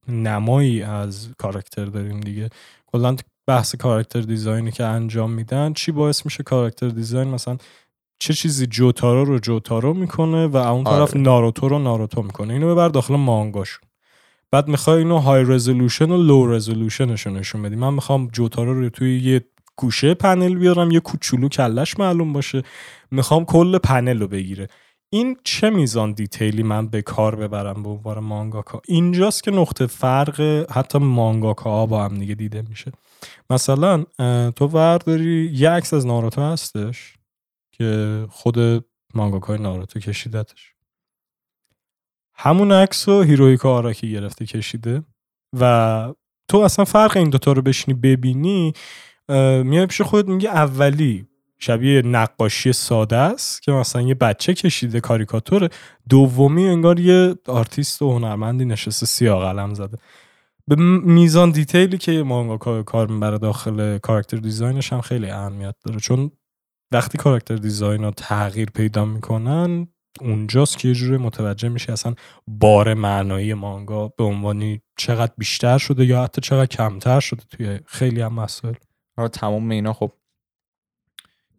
نمایی 0.07 0.83
از 0.83 1.29
کاراکتر 1.37 1.85
داریم 1.85 2.19
دیگه. 2.19 2.49
کلا 2.87 3.15
بحث 3.47 3.75
کاراکتر 3.75 4.21
دیزاینی 4.21 4.71
که 4.71 4.83
انجام 4.83 5.31
میدن 5.31 5.73
چی 5.73 5.91
باعث 5.91 6.25
میشه 6.25 6.43
کاراکتر 6.43 6.89
دیزاین 6.89 7.27
مثلا 7.27 7.57
چه 8.21 8.33
چیزی 8.33 8.67
جوتارو 8.67 9.25
رو 9.25 9.39
جوتارو 9.39 9.93
می‌کنه 9.93 10.47
و 10.47 10.57
اون 10.57 10.83
طرف 10.83 11.09
آره. 11.09 11.21
ناروتو 11.21 11.67
رو 11.69 11.79
ناروتو 11.79 12.21
می‌کنه. 12.21 12.53
اینو 12.53 12.71
ببر 12.71 12.89
داخل 12.89 13.15
مانگاشون. 13.15 13.81
بعد 14.51 14.67
می‌خوای 14.67 14.97
اینو 14.97 15.17
high 15.17 15.43
resolution 15.43 16.11
و 16.11 16.17
low 16.17 16.47
resolution 16.47 17.14
ش 17.14 17.27
نشون 17.27 17.61
بدی. 17.61 17.75
من 17.75 17.93
می‌خوام 17.93 18.27
جوتارو 18.27 18.79
رو 18.79 18.89
توی 18.89 19.19
یه 19.19 19.45
گوشه 19.75 20.13
پنل 20.13 20.55
بیارم 20.55 20.91
یه 20.91 20.99
کوچولو 20.99 21.49
کلش 21.49 21.99
معلوم 21.99 22.33
باشه. 22.33 22.63
می‌خوام 23.11 23.45
کل 23.45 23.77
پنل 23.77 24.19
رو 24.19 24.27
بگیره. 24.27 24.67
این 25.09 25.37
چه 25.43 25.69
میزان 25.69 26.11
detail 26.11 26.56
ی 26.56 26.63
من 26.63 26.87
به 26.87 27.01
کار 27.01 27.35
ببرم 27.35 27.83
به 27.83 27.89
عنوان 27.89 28.19
مانگاکا؟ 28.19 28.81
اینجاست 28.87 29.43
که 29.43 29.51
نقطه 29.51 29.85
فرق 29.85 30.65
حتی 30.71 30.99
مانگاکا 30.99 31.69
ها 31.69 31.85
با 31.85 32.03
هم 32.03 32.17
دیگه 32.17 32.35
دیده 32.35 32.63
میشه. 32.69 32.91
مثلا 33.49 34.03
تو 34.51 34.67
ورداری 34.67 35.51
یه 35.53 35.69
عکس 35.69 35.93
از 35.93 36.05
ناروتو 36.05 36.41
هستش؟ 36.41 37.13
که 37.81 38.25
خود 38.29 38.85
مانگاکای 39.13 39.57
ناروتو 39.57 39.99
کشیدتش. 39.99 40.73
همون 42.33 42.71
عکس 42.71 43.09
رو 43.09 43.21
هیروهیکو 43.21 43.73
آراکی 43.73 44.11
گرفته 44.11 44.45
کشیده 44.45 45.03
و 45.59 46.13
تو 46.47 46.57
اصلا 46.57 46.85
فرق 46.85 47.17
این 47.17 47.29
دوتا 47.29 47.51
رو 47.51 47.61
بشینی 47.61 47.99
ببینی 47.99 48.73
میای 49.63 49.85
پیش 49.85 50.01
خودت 50.01 50.27
میگه 50.27 50.49
اولی 50.49 51.27
شبیه 51.59 52.01
نقاشی 52.01 52.73
ساده 52.73 53.15
است 53.15 53.61
که 53.61 53.71
مثلا 53.71 54.01
یه 54.01 54.13
بچه 54.13 54.53
کشیده 54.53 54.99
کاریکاتوره 54.99 55.69
دومی 56.09 56.67
انگار 56.67 56.99
یه 56.99 57.35
آرتیست 57.47 58.01
و 58.01 58.11
هنرمندی 58.11 58.65
نشسته 58.65 59.05
سیاه 59.05 59.39
قلم 59.39 59.73
زده. 59.73 59.97
به 60.67 60.75
میزان 61.05 61.51
detail 61.51 61.90
ی 61.90 61.97
که 61.97 62.23
مانگاکا 62.23 62.83
کار 62.83 63.07
می‌بره 63.07 63.37
داخل 63.37 63.97
character 63.97 64.37
design 64.37 64.79
ش 64.79 64.93
هم 64.93 65.01
خیلی 65.01 65.29
اهمیت 65.29 65.75
داره 65.85 65.99
چون 65.99 66.31
وقتی 66.91 67.17
character 67.17 67.55
design 67.55 68.03
ها 68.03 68.11
تغییر 68.11 68.69
پیدا 68.69 69.05
می‌کنن 69.05 69.87
اونجاست 70.21 70.77
که 70.77 70.87
یه 70.87 70.93
جوری 70.93 71.17
متوجه 71.17 71.69
میشه 71.69 71.93
اصلا 71.93 72.15
بار 72.47 72.93
معنایی 72.93 73.53
مانگا 73.53 74.07
به 74.07 74.23
عنوانی 74.23 74.81
چقدر 74.97 75.31
بیشتر 75.37 75.77
شده 75.77 76.05
یا 76.05 76.23
حتی 76.23 76.41
چقدر 76.41 76.65
کمتر 76.65 77.19
شده 77.19 77.43
توی 77.49 77.79
خیلی 77.85 78.21
هم 78.21 78.33
مسائل. 78.33 78.73
آره 79.17 79.29
تمام 79.29 79.69
اینا 79.69 79.93
خب 79.93 80.11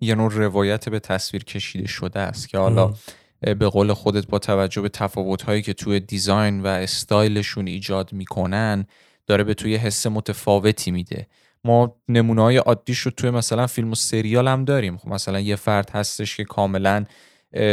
یه 0.01 0.15
نوع 0.15 0.33
روایت 0.33 0.89
به 0.89 1.01
تصویر 1.01 1.45
کشیده 1.45 1.89
شده 1.89 2.21
است 2.21 2.49
که 2.49 2.59
حالا 2.59 2.95
به 3.41 3.69
قول 3.69 3.93
خودت 3.93 4.27
با 4.27 4.39
توجه 4.39 4.83
به 4.83 4.89
تفاوت 4.89 5.43
هایی 5.43 5.63
که 5.63 5.73
توی 5.73 6.01
design 6.01 6.61
و 6.61 6.67
استایلشون 6.67 7.67
ایجاد 7.67 8.13
می‌کنن 8.13 8.87
داره 9.27 9.45
به 9.45 9.55
توی 9.55 9.77
حس 9.77 10.07
متفاوتی 10.07 10.91
میده. 10.91 11.27
ما 11.65 11.97
نمونه 12.09 12.43
های 12.43 12.57
عادیش 12.57 12.99
رو 12.99 13.11
توی 13.11 13.31
مثلا 13.31 13.67
فیلم 13.67 13.91
و 13.91 13.95
سریال 13.95 14.49
هم 14.49 14.65
داریم. 14.65 14.97
خب 14.97 15.09
مثلا 15.09 15.41
یه 15.41 15.57
فرد 15.57 15.91
هستش 15.91 16.37
که 16.37 16.45
کاملا 16.45 17.05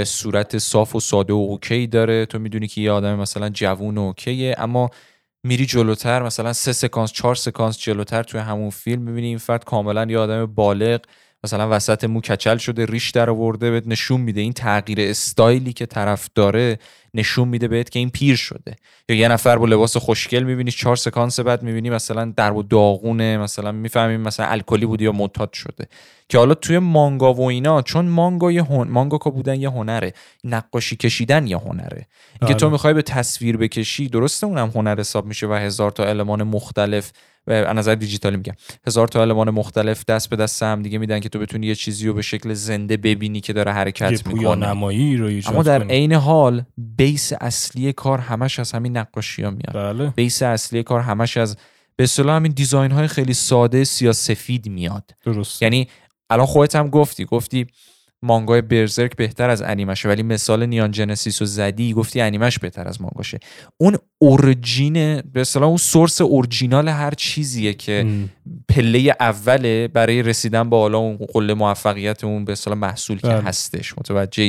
صورت 0.04 0.58
صاف 0.58 0.96
و 0.96 1.00
ساده 1.00 1.34
و 1.34 1.36
اوکی 1.36 1.88
داره. 1.88 2.26
تو 2.26 2.40
می‌دونی 2.40 2.68
که 2.68 2.82
یه 2.82 2.92
آدم 2.92 3.16
مثلا 3.20 3.50
جوون 3.50 3.98
و 3.98 4.02
اوکیه. 4.02 4.56
اما 4.58 4.90
میری 5.44 5.66
جلوتر 5.66 6.24
مثلا 6.24 6.54
سه 6.54 6.74
سکانس 6.74 7.12
چهار 7.12 7.36
سکانس 7.36 7.80
جلوتر 7.80 8.24
توی 8.24 8.40
همون 8.40 8.70
فیلم 8.70 9.02
می‌بینی 9.02 9.28
این 9.28 9.38
فرد 9.38 9.64
کاملا 9.66 10.06
یه 10.10 10.18
آدم 10.18 10.46
بالغ 10.46 11.00
مثلا 11.44 11.76
وسط 11.76 12.04
مو 12.04 12.22
کچل 12.22 12.58
شده 12.58 12.86
ریش 12.86 13.10
در 13.10 13.30
آورده 13.30 13.72
بهت 13.72 13.88
نشون 13.88 14.22
میده. 14.22 14.42
این 14.42 14.54
تغییر 14.54 15.02
استایلی 15.02 15.74
که 15.74 15.86
طرف 15.86 16.30
داره 16.36 16.80
نشون 17.14 17.48
میده 17.48 17.68
بهت 17.68 17.90
که 17.90 18.00
این 18.00 18.10
پیر 18.10 18.36
شده. 18.36 18.76
یا 19.10 19.16
یه 19.16 19.28
نفر 19.28 19.58
با 19.58 19.66
لباس 19.66 19.98
خوشگل 19.98 20.44
می‌بینی 20.44 20.72
چهار 20.72 20.96
سکانس 20.96 21.40
بعد 21.40 21.64
می‌بینی 21.64 21.90
مثلا 21.90 22.34
در 22.36 22.52
و 22.52 22.64
داغونه 22.64 23.38
مثلا 23.38 23.72
می‌فهمیم 23.72 24.22
مثلا 24.22 24.46
الکلی 24.46 24.86
بوده 24.86 25.06
یا 25.06 25.12
معتاد 25.12 25.54
شده. 25.54 25.88
که 26.30 26.38
حالا 26.38 26.54
توی 26.54 26.80
مانگا 26.80 27.34
و 27.34 27.42
اینا 27.42 27.82
چون 27.82 28.06
مانگا 28.06 28.52
یه 28.52 28.64
هن... 28.64 28.88
مانگا 28.88 29.18
که 29.18 29.30
بودن 29.30 29.62
یه 29.62 29.70
هنره. 29.70 30.14
نقاشی 30.44 30.96
کشیدن 30.96 31.48
یه 31.48 31.58
هنره. 31.58 32.08
که 32.48 32.54
تو 32.54 32.66
بله. 32.66 32.72
می‌خوای 32.72 32.94
به 32.94 33.02
تصویر 33.02 33.58
بکشی 33.58 34.08
درسته 34.08 34.48
اونم 34.48 34.72
هنر 34.76 35.00
حساب 35.00 35.26
میشه 35.26 35.48
و 35.48 35.54
هزار 35.54 35.92
تا 35.92 36.06
المان 36.06 36.44
مختلف 36.44 37.12
از 37.54 37.76
نظر 37.76 37.96
دیجیتالی 37.96 38.38
میگم. 38.38 38.54
هزار 38.88 39.08
تا 39.08 39.22
المان 39.22 39.50
مختلف 39.50 40.06
دست 40.06 40.30
به 40.30 40.36
دست 40.36 40.64
هم 40.64 40.82
دیگه 40.82 40.98
میدن 40.98 41.20
که 41.20 41.30
تو 41.30 41.40
بتونی 41.40 41.68
یه 41.68 41.76
چیزی 41.76 42.08
رو 42.08 42.14
به 42.14 42.22
شکل 42.22 42.54
زنده 42.54 42.98
ببینی 42.98 43.42
که 43.42 43.54
داره 43.54 43.72
حرکت 43.72 44.28
می‌کنه. 44.28 44.68
نمایی 44.68 45.18
رو 45.18 45.42
اما 45.46 45.64
در 45.64 45.84
عین 45.84 46.14
حال 46.14 46.64
بیس 46.78 47.34
اصلی 47.42 47.94
کار 47.94 48.20
همش 48.20 48.60
از 48.60 48.72
همین 48.72 48.98
نقاشی 48.98 49.44
ها 49.44 49.50
میاد. 49.50 49.74
بله. 49.74 50.14
بیس 50.16 50.42
اصلی 50.42 50.84
کار 50.84 51.02
همش 51.02 51.38
از 51.38 51.58
به 51.96 52.04
اصطلاح 52.04 52.36
همین 52.36 52.52
دیزاین 52.52 52.92
های 52.92 53.08
خیلی 53.08 53.34
ساده 53.34 53.84
سیاه 53.84 54.14
سفید 54.14 54.70
میاد. 54.70 55.16
درست. 55.26 55.62
یعنی 55.62 55.88
الان 56.30 56.46
خودت 56.46 56.76
هم 56.76 56.90
گفتی 56.90 57.26
گفتی 57.26 57.68
مانگای 58.22 58.62
برزرک 58.62 59.16
بهتر 59.16 59.50
از 59.50 59.62
انیمشه 59.62 60.10
ولی 60.10 60.24
مثال 60.24 60.66
نیان 60.66 60.92
جنسیس 60.92 61.42
و 61.42 61.46
زدی 61.46 61.94
گفتی 61.94 62.22
انیمش 62.22 62.60
بهتر 62.60 62.88
از 62.88 63.02
مانگاشه. 63.02 63.40
اون 63.78 63.98
اورجین 64.18 65.22
به 65.22 65.42
اصطلاح 65.42 65.68
اون 65.68 65.78
سورس 65.78 66.22
اورجینال 66.22 66.88
هر 66.88 67.14
چیزیه 67.14 67.74
که 67.74 68.06
پله 68.70 69.16
اوله 69.20 69.88
برای 69.88 70.24
رسیدن 70.24 70.70
به 70.70 70.76
حالا 70.76 70.98
اون 70.98 71.18
قله 71.34 71.54
موفقیت 71.54 72.24
اون 72.24 72.46
به 72.46 72.52
اصطلاح 72.52 72.78
محصول 72.78 73.18
که 73.20 73.28
بله. 73.28 73.42
هستش. 73.42 73.98
متوجه 73.98 74.44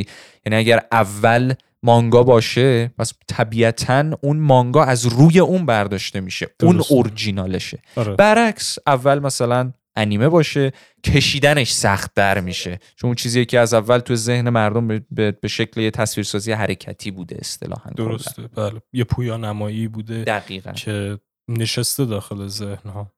یعنی 0.47 0.57
اگر 0.57 0.83
اول 0.93 1.55
مانگا 1.83 2.23
باشه 2.23 2.91
پس 2.99 3.13
طبیعتا 3.29 4.05
اون 4.21 4.41
مانگا 4.41 4.85
از 4.85 5.07
روی 5.07 5.39
اون 5.39 5.67
برداشته 5.67 6.21
میشه. 6.21 6.47
اون 6.63 6.77
درسته. 6.77 6.95
اورجینالشه. 6.95 7.79
آره. 7.97 8.15
برعکس 8.15 8.79
اول 8.87 9.19
مثلا 9.19 9.73
انیمه 10.01 10.29
باشه 10.29 10.73
کشیدنش 11.05 11.73
سخت 11.73 12.15
در 12.15 12.41
میشه. 12.41 12.79
چون 12.97 13.09
اون 13.09 13.15
چیزیه 13.15 13.45
که 13.45 13.59
از 13.59 13.75
اول 13.75 13.99
تو 13.99 14.15
ذهن 14.15 14.49
مردم 14.49 14.89
به, 14.89 15.31
به, 15.31 15.49
شکل 15.49 15.81
یه 15.81 15.91
تصویرسازی 15.91 16.53
حرکتی 16.53 17.11
بوده 17.11 17.37
اصطلاحا. 17.41 17.91
درسته. 17.91 18.43
بله. 18.43 18.83
یه 18.93 19.05
پویا 19.05 19.37
نمایی 19.37 19.89
بوده 19.89 20.25
دقیقا. 20.25 20.73
که 20.73 21.19
نشسته 21.49 22.05
داخل 22.05 22.47
ذهن 22.47 22.91
ها 22.91 23.13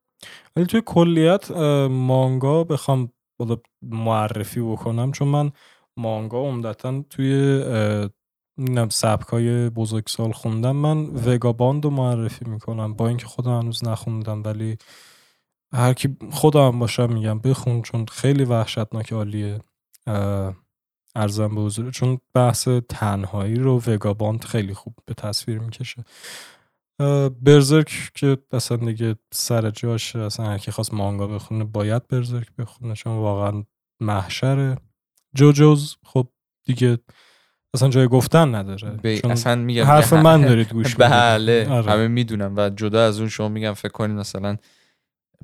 ولی 0.57 0.67
توی 0.67 0.83
کلیت 0.87 1.51
مانگا 1.91 2.65
بخوام 2.65 3.13
معرفی 3.83 4.61
بکنم 4.61 5.13
چون 5.13 5.29
من 5.29 5.51
مانگا 5.97 6.39
عمدتا 6.39 7.05
توی 7.11 7.63
نم 8.59 8.89
سبک 8.89 9.27
های 9.27 9.71
بزرگسال 9.71 10.33
خوندم. 10.33 10.77
من 10.77 11.07
وگاباند 11.07 11.85
رو 11.85 11.91
معرفی 11.91 12.45
می‌کنم. 12.45 12.95
با 12.95 13.09
اینکه 13.09 13.27
خودم 13.27 13.59
هنوز 13.59 13.85
نخوندم 13.85 14.43
ولی 14.43 14.79
هر 15.73 15.93
کی 15.93 16.17
خودم 16.31 16.79
باشم 16.79 17.13
میگم 17.13 17.39
بخون 17.39 17.83
چون 17.83 18.07
خیلی 18.07 18.45
وحشتناک 18.45 19.13
عالیه 19.13 19.59
ارزم 21.17 21.55
به 21.55 21.61
حضور 21.61 21.91
چون 21.91 22.19
بحث 22.35 22.69
تنهایی 22.69 23.55
رو 23.55 23.83
وگاباند 23.87 24.45
خیلی 24.45 24.75
خوب 24.75 24.95
به 25.07 25.15
تصویر 25.15 25.59
می‌کشه 25.59 26.05
برزرک 27.43 28.11
که 28.15 28.39
اصلا 28.53 28.77
دیگه 28.77 29.17
سر 29.33 29.71
جاشه 29.71 30.19
اصلا 30.19 30.47
هر 30.47 30.59
کی 30.59 30.71
خواست 30.71 30.95
مانگا 30.95 31.27
بخونه 31.27 31.65
باید 31.65 32.09
برزرک 32.09 32.47
بخونه 32.59 32.95
چون 32.95 33.17
واقعا 33.17 33.65
محشره 34.01 34.77
جوجوز 35.35 35.97
خب 36.05 36.29
دیگه 36.65 36.99
اصلا 37.75 37.89
جای 37.89 38.09
گفتن 38.09 38.55
نداره 38.55 39.21
اصلا 39.25 39.55
میگم 39.55 39.85
حرف 39.85 40.13
من 40.27 40.43
دارید 40.43 40.73
گوش. 40.73 40.95
بله 40.95 41.69
آره. 41.71 41.93
همه 41.93 42.09
می‌دونم 42.09 42.55
و 42.57 42.71
جدا 42.71 43.07
از 43.07 43.19
اون 43.19 43.29
شما 43.29 43.49
میگم 43.49 43.73
فکر 43.73 43.93
کنید 43.93 44.17
مثلا 44.17 44.57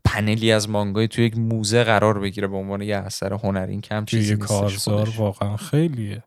پنلی 0.04 0.52
از 0.52 0.68
مانگای 0.68 1.08
توی 1.08 1.24
یک 1.24 1.38
موزه 1.38 1.84
قرار 1.84 2.18
بگیره 2.18 2.46
به 2.46 2.56
عنوان 2.56 2.82
یه 2.82 2.96
اثر 2.96 3.32
هنری 3.32 3.72
این 3.72 3.80
کم 3.80 4.04
چیزی 4.04 4.36
کارزار. 4.36 5.14
واقعا 5.16 5.56
خیلیه. 5.56 6.24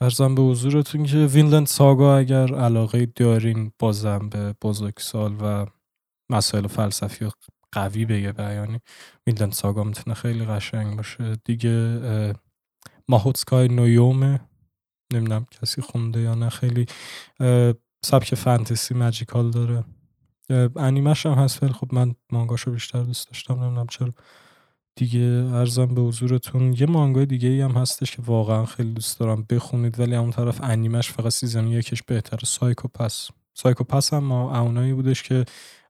ارزم 0.00 0.34
به 0.34 0.42
حضورتون 0.42 1.04
که 1.04 1.16
وینلند 1.16 1.66
ساگا 1.66 2.16
اگر 2.16 2.54
علاقه 2.54 3.06
دارین 3.06 3.72
بازم 3.78 4.28
به 4.28 4.54
بزرگسال 4.62 5.36
و 5.40 5.66
مسائل 6.30 6.66
فلسفی 6.66 7.24
و 7.24 7.30
قوی 7.72 8.04
بگه 8.04 8.32
بیانی 8.32 8.80
وینلند 9.26 9.52
ساگا 9.52 9.84
می‌تونه 9.84 10.14
خیلی 10.14 10.44
قشنگ 10.44 10.96
باشه. 10.96 11.36
دیگه 11.44 11.70
اه، 11.70 12.32
ماهوتسکای 13.08 13.68
نویومه 13.68 14.40
نمی‌دونم 15.12 15.46
کسی 15.50 15.82
خونده 15.82 16.20
یا 16.20 16.34
نه 16.34 16.48
خیلی 16.48 16.86
سبک 18.04 18.34
فانتزی 18.34 18.94
magical 18.94 19.50
داره. 19.50 19.84
انیمش 20.76 21.26
هم 21.26 21.32
هست 21.32 21.62
ولی 21.62 21.72
خب 21.72 21.94
من 21.94 22.14
مانگاشو 22.32 22.70
بیشتر 22.70 23.02
دوست 23.02 23.28
داشتم 23.28 23.54
نمی‌دونم 23.54 23.86
چرا 23.86 24.14
دیگه 24.96 25.20
عرضم 25.52 25.86
به 25.86 26.00
حضورتون. 26.00 26.72
یه 26.72 26.86
مانگای 26.86 27.26
دیگه 27.26 27.48
ای 27.48 27.60
هم 27.60 27.70
هستش 27.70 28.16
که 28.16 28.22
واقعا 28.22 28.66
خیلی 28.66 28.92
دوست 28.92 29.20
دارم 29.20 29.46
بخونید 29.50 30.00
ولی 30.00 30.16
اون 30.16 30.30
طرف 30.30 30.60
انیمش 30.62 31.10
فقط 31.10 31.32
season 31.32 31.66
یکش 31.66 32.02
بهتره. 32.02 32.44
Psycho-Pass 32.44 33.30
Psycho-Pass 33.54 34.14
هم 34.14 34.32
اونایی 34.32 34.92
بودش 34.92 35.22
که 35.22 35.44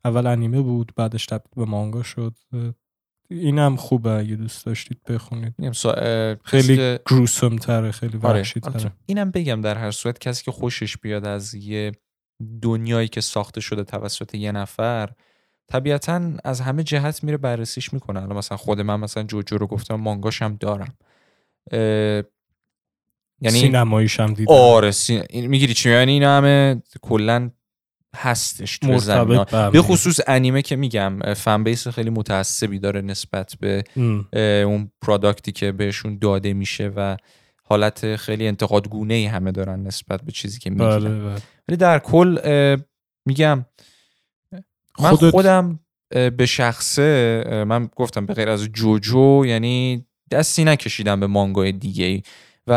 اول 0.04 0.26
انیمه 0.26 0.60
بود 0.60 0.92
بعدش 0.96 1.26
تبدیل 1.26 1.52
به 1.56 1.64
مانگا 1.64 2.02
شد. 2.02 2.34
اینم 3.30 3.76
خوبه 3.76 4.10
اگه 4.10 4.36
دوست 4.36 4.66
داشتید 4.66 5.02
بخونید. 5.08 5.72
سا... 5.72 5.94
خیلی 6.44 6.76
که- 6.76 7.00
gruesome 7.10 7.56
تره 7.56 7.90
خیلی 7.90 8.18
آره. 8.22 8.38
وحشی 8.38 8.60
تره 8.60 8.74
البته 8.74 8.92
اینم 9.06 9.30
بگم 9.30 9.60
در 9.60 9.78
هر 9.78 9.90
صورت 9.90 10.18
کسی 10.18 10.44
که 10.44 10.50
خوشش 10.50 10.96
بیاد 10.96 11.26
از 11.26 11.54
یه 11.54 11.92
دنیایی 12.62 13.08
که 13.08 13.20
ساخته 13.20 13.60
شده 13.60 13.84
توسط 13.84 14.34
یه 14.34 14.52
نفر 14.52 15.10
طبیعتا 15.68 16.30
از 16.44 16.60
همه 16.60 16.82
جهت 16.82 17.24
میره 17.24 17.36
بررسیش 17.36 17.92
می‌کنه. 17.92 18.22
الان 18.22 18.36
مثلا 18.36 18.56
خود 18.56 18.80
من 18.80 19.00
مثلا 19.00 19.22
جوجو 19.22 19.58
رو 19.58 19.66
گفتم 19.66 19.94
مانگاش 19.94 20.42
هم 20.42 20.56
دارم. 20.60 20.94
یعنی 23.40 23.60
سینماییش 23.60 24.20
هم 24.20 24.34
دیدم. 24.34 24.52
آره 24.54 24.90
سی... 24.90 25.22
این- 25.30 25.46
می‌گیری 25.46 25.74
چی؟ 25.74 25.90
یعنی 25.90 26.12
این 26.12 26.22
همه 26.22 26.82
کلا 27.02 27.50
هستش 28.16 28.78
تو 28.78 28.98
زمین. 28.98 29.44
به. 29.72 29.82
خصوص 29.82 30.20
انیمه 30.26 30.62
که 30.62 30.76
میگم 30.76 31.34
fan 31.34 31.64
base 31.64 31.88
خیلی 31.88 32.10
متعصبی 32.10 32.78
داره 32.78 33.00
نسبت 33.00 33.54
به 33.60 33.84
ام. 33.96 34.28
اون 34.42 34.90
product 35.02 35.46
ی 35.46 35.52
که 35.52 35.72
بهشون 35.72 36.18
داده 36.18 36.52
میشه 36.52 36.92
و 36.96 37.16
حالت 37.64 38.16
خیلی 38.16 38.48
انتقادگونه 38.48 39.14
ای 39.14 39.26
همه 39.26 39.52
دارن 39.52 39.82
نسبت 39.82 40.22
به 40.22 40.32
چیزی 40.32 40.58
که 40.58 40.70
میگن 40.70 40.88
بله 40.88 41.08
بله. 41.08 41.40
ولی 41.68 41.76
در 41.76 41.98
کل 41.98 42.38
میگم 43.26 43.64
من 45.00 45.10
خودت- 45.10 45.30
خودم 45.30 45.80
به 46.10 46.46
شخصه 46.46 47.44
من 47.66 47.88
گفتم 47.96 48.26
به 48.26 48.34
غیر 48.34 48.48
از 48.48 48.64
جوجو 48.64 49.42
یعنی 49.46 50.06
دستی 50.30 50.64
نکشیدم 50.64 51.20
به 51.20 51.26
مانگای 51.26 51.72
دیگه 51.72 52.04
ای. 52.04 52.22
و 52.66 52.72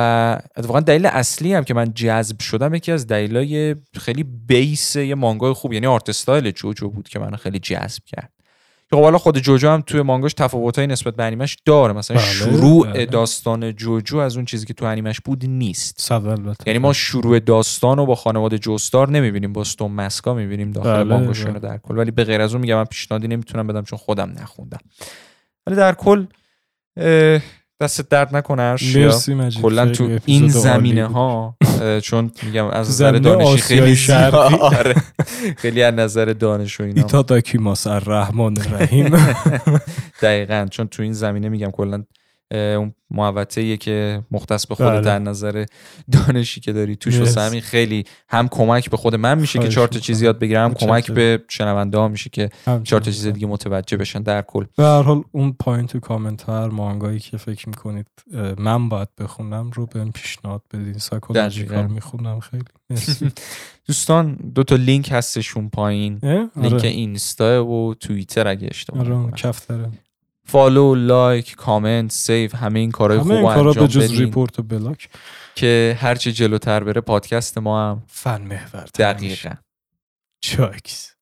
اتفاقا 0.57 0.79
دلیل 0.79 1.05
اصلی 1.05 1.53
هم 1.53 1.63
که 1.63 1.73
من 1.73 1.93
جذب 1.93 2.39
شدم 2.39 2.73
یکی 2.73 2.91
از 2.91 3.07
دلایل 3.07 3.75
خیلی 3.93 4.23
بیس 4.23 4.95
یه 4.95 5.15
مانگای 5.15 5.53
خوب 5.53 5.73
یعنی 5.73 5.87
آرت 5.87 6.09
استایل 6.09 6.51
جوجو 6.51 6.89
بود 6.89 7.09
که 7.09 7.19
منو 7.19 7.37
خیلی 7.37 7.59
جذب 7.59 8.03
کرد. 8.05 8.31
که 8.89 8.95
خب 8.95 9.01
حالا 9.01 9.17
خود 9.17 9.37
جوجو 9.37 9.69
هم 9.69 9.81
توی 9.81 10.01
مانگاش 10.01 10.33
تفاوتایی 10.33 10.87
نسبت 10.87 11.15
به 11.15 11.23
انیمش 11.23 11.57
داره. 11.65 11.93
مثلا 11.93 12.17
بله، 12.17 12.25
شروع 12.25 12.87
بله. 12.87 13.05
داستان 13.05 13.75
جوجو 13.75 14.17
از 14.17 14.35
اون 14.35 14.45
چیزی 14.45 14.65
که 14.65 14.73
تو 14.73 14.85
انیمش 14.85 15.19
بود 15.19 15.45
نیست. 15.45 16.11
یعنی 16.65 16.79
ما 16.79 16.93
شروع 16.93 17.39
داستان 17.39 17.97
رو 17.97 18.05
با 18.05 18.15
خانواده 18.15 18.57
جوستار 18.57 19.09
نمی‌بینیم 19.09 19.53
با 19.53 19.63
ستون 19.63 19.91
مسکا 19.91 20.33
می‌بینیم 20.33 20.71
داخل 20.71 20.89
بله، 20.89 21.03
مانگاشون 21.03 21.51
بله. 21.51 21.59
در 21.59 21.77
کل. 21.77 21.97
ولی 21.97 22.11
به 22.11 22.23
غیر 22.23 22.41
از 22.41 22.53
اون 22.53 22.61
میگم 22.61 22.75
من 22.75 22.85
پیشنهادی 22.85 23.27
نمی‌تونم 23.27 23.67
بدم 23.67 23.83
چون 23.83 23.99
خودم 23.99 24.33
نخوندم. 24.41 24.79
ولی 25.67 25.75
در 25.75 25.93
کل 25.93 26.25
دست 27.81 28.09
درد 28.09 28.35
نکنه 28.35 28.61
ارشیا 28.61 29.05
مرسی 29.05 29.33
مجید 29.33 29.61
کلا 29.61 29.85
تو 29.89 30.19
این 30.25 30.47
زمینه. 30.47 31.05
ها 31.05 31.57
چون 32.03 32.31
میگم 32.43 32.65
از 32.67 32.89
نظر 32.89 33.11
دانشی 33.11 33.57
خیلی 33.57 33.95
شرقی. 33.95 34.55
آره. 34.61 34.95
خیلی 35.57 35.83
از 35.83 35.93
نظر 35.93 36.25
دانش 36.25 36.79
و 36.79 36.83
اینا 36.83 37.01
ایتا 37.01 37.21
داکی 37.21 37.57
ماس 37.57 37.87
الرحمن 37.87 38.57
الرحیم 38.57 39.09
دقیقا 40.21 40.67
چون 40.71 40.87
تو 40.87 41.03
این 41.03 41.13
زمینه 41.13 41.49
میگم 41.49 41.71
کلا 41.71 42.03
اون 42.51 42.93
محوطه 43.11 43.77
که 43.77 44.23
مختص 44.31 44.67
به 44.67 44.75
خودت 44.75 44.89
بله. 44.89 45.01
در 45.01 45.19
نظر 45.19 45.65
دانشی 46.11 46.61
که 46.61 46.73
داری 46.73 46.95
توش 46.95 47.19
واسه 47.19 47.39
مرسی. 47.41 47.49
همین 47.49 47.61
خیلی 47.61 48.03
هم 48.29 48.47
کمک 48.47 48.89
به 48.89 48.97
خود 48.97 49.15
من 49.15 49.39
میشه 49.39 49.59
که 49.59 49.67
چهار 49.67 49.87
تا. 49.87 49.99
چیز 49.99 50.21
یاد 50.21 50.39
بگیرم 50.39 50.65
هم 50.65 50.73
کمک. 50.73 51.11
به 51.11 51.43
شنونده 51.49 51.97
ها 51.97 52.07
میشه 52.07 52.29
که. 52.29 52.49
چهار 52.83 53.01
تا 53.01 53.11
چیز 53.11 53.27
دیگه 53.27 53.47
متوجه 53.47 53.97
بشن 53.97 54.21
در 54.21 54.41
کل 54.41 54.65
به 54.77 54.83
هر 54.83 55.01
حال 55.01 55.23
اون 55.31 55.55
پایین 55.59 55.87
تو 55.87 55.99
کامنت 55.99 56.41
ها 56.43 56.61
هر 56.61 56.69
مانگایی 56.69 57.19
که 57.19 57.37
فکر 57.37 57.69
می‌کنید 57.69 58.07
من 58.57 58.89
باید 58.89 59.07
بخونم 59.19 59.71
رو 59.71 59.85
بهم 59.85 60.11
پیشنهاد 60.11 60.61
بدین 60.73 60.97
psychological. 60.97 61.87
می‌خونم 61.87 62.39
خیلی 62.39 62.63
دوستان 63.87 64.35
دو 64.55 64.63
تا 64.63 64.75
لینک 64.75 65.09
هستش 65.11 65.57
اون 65.57 65.69
پایین؟ 65.69 66.19
لینک 66.23 66.73
آره 66.73 66.89
اینستا 66.89 67.65
و 67.65 67.93
توییتر 67.93 68.47
اگه 68.47 68.67
اشتباه 68.71 68.99
آره 68.99 69.15
نکنم 69.15 69.91
follow 70.47 70.95
like 70.95 71.55
comment 71.55 72.11
save 72.11 72.55
همه 72.55 72.79
این 72.79 72.91
کارهای 72.91 73.19
همه 73.19 73.35
خوب 73.35 73.45
این 73.45 73.55
کارا 73.55 73.73
به 73.73 73.87
جز 73.87 74.19
report 74.19 74.59
و 74.59 74.63
block 74.63 75.09
که 75.55 75.97
هرچی 75.99 76.31
جلوتر 76.31 76.83
بره 76.83 77.01
پادکست 77.01 77.57
ما 77.57 77.89
هم 77.89 78.03
فن 78.07 78.41
محور 78.41 78.85
دقیقا. 78.99 79.53
چاکس 80.39 81.16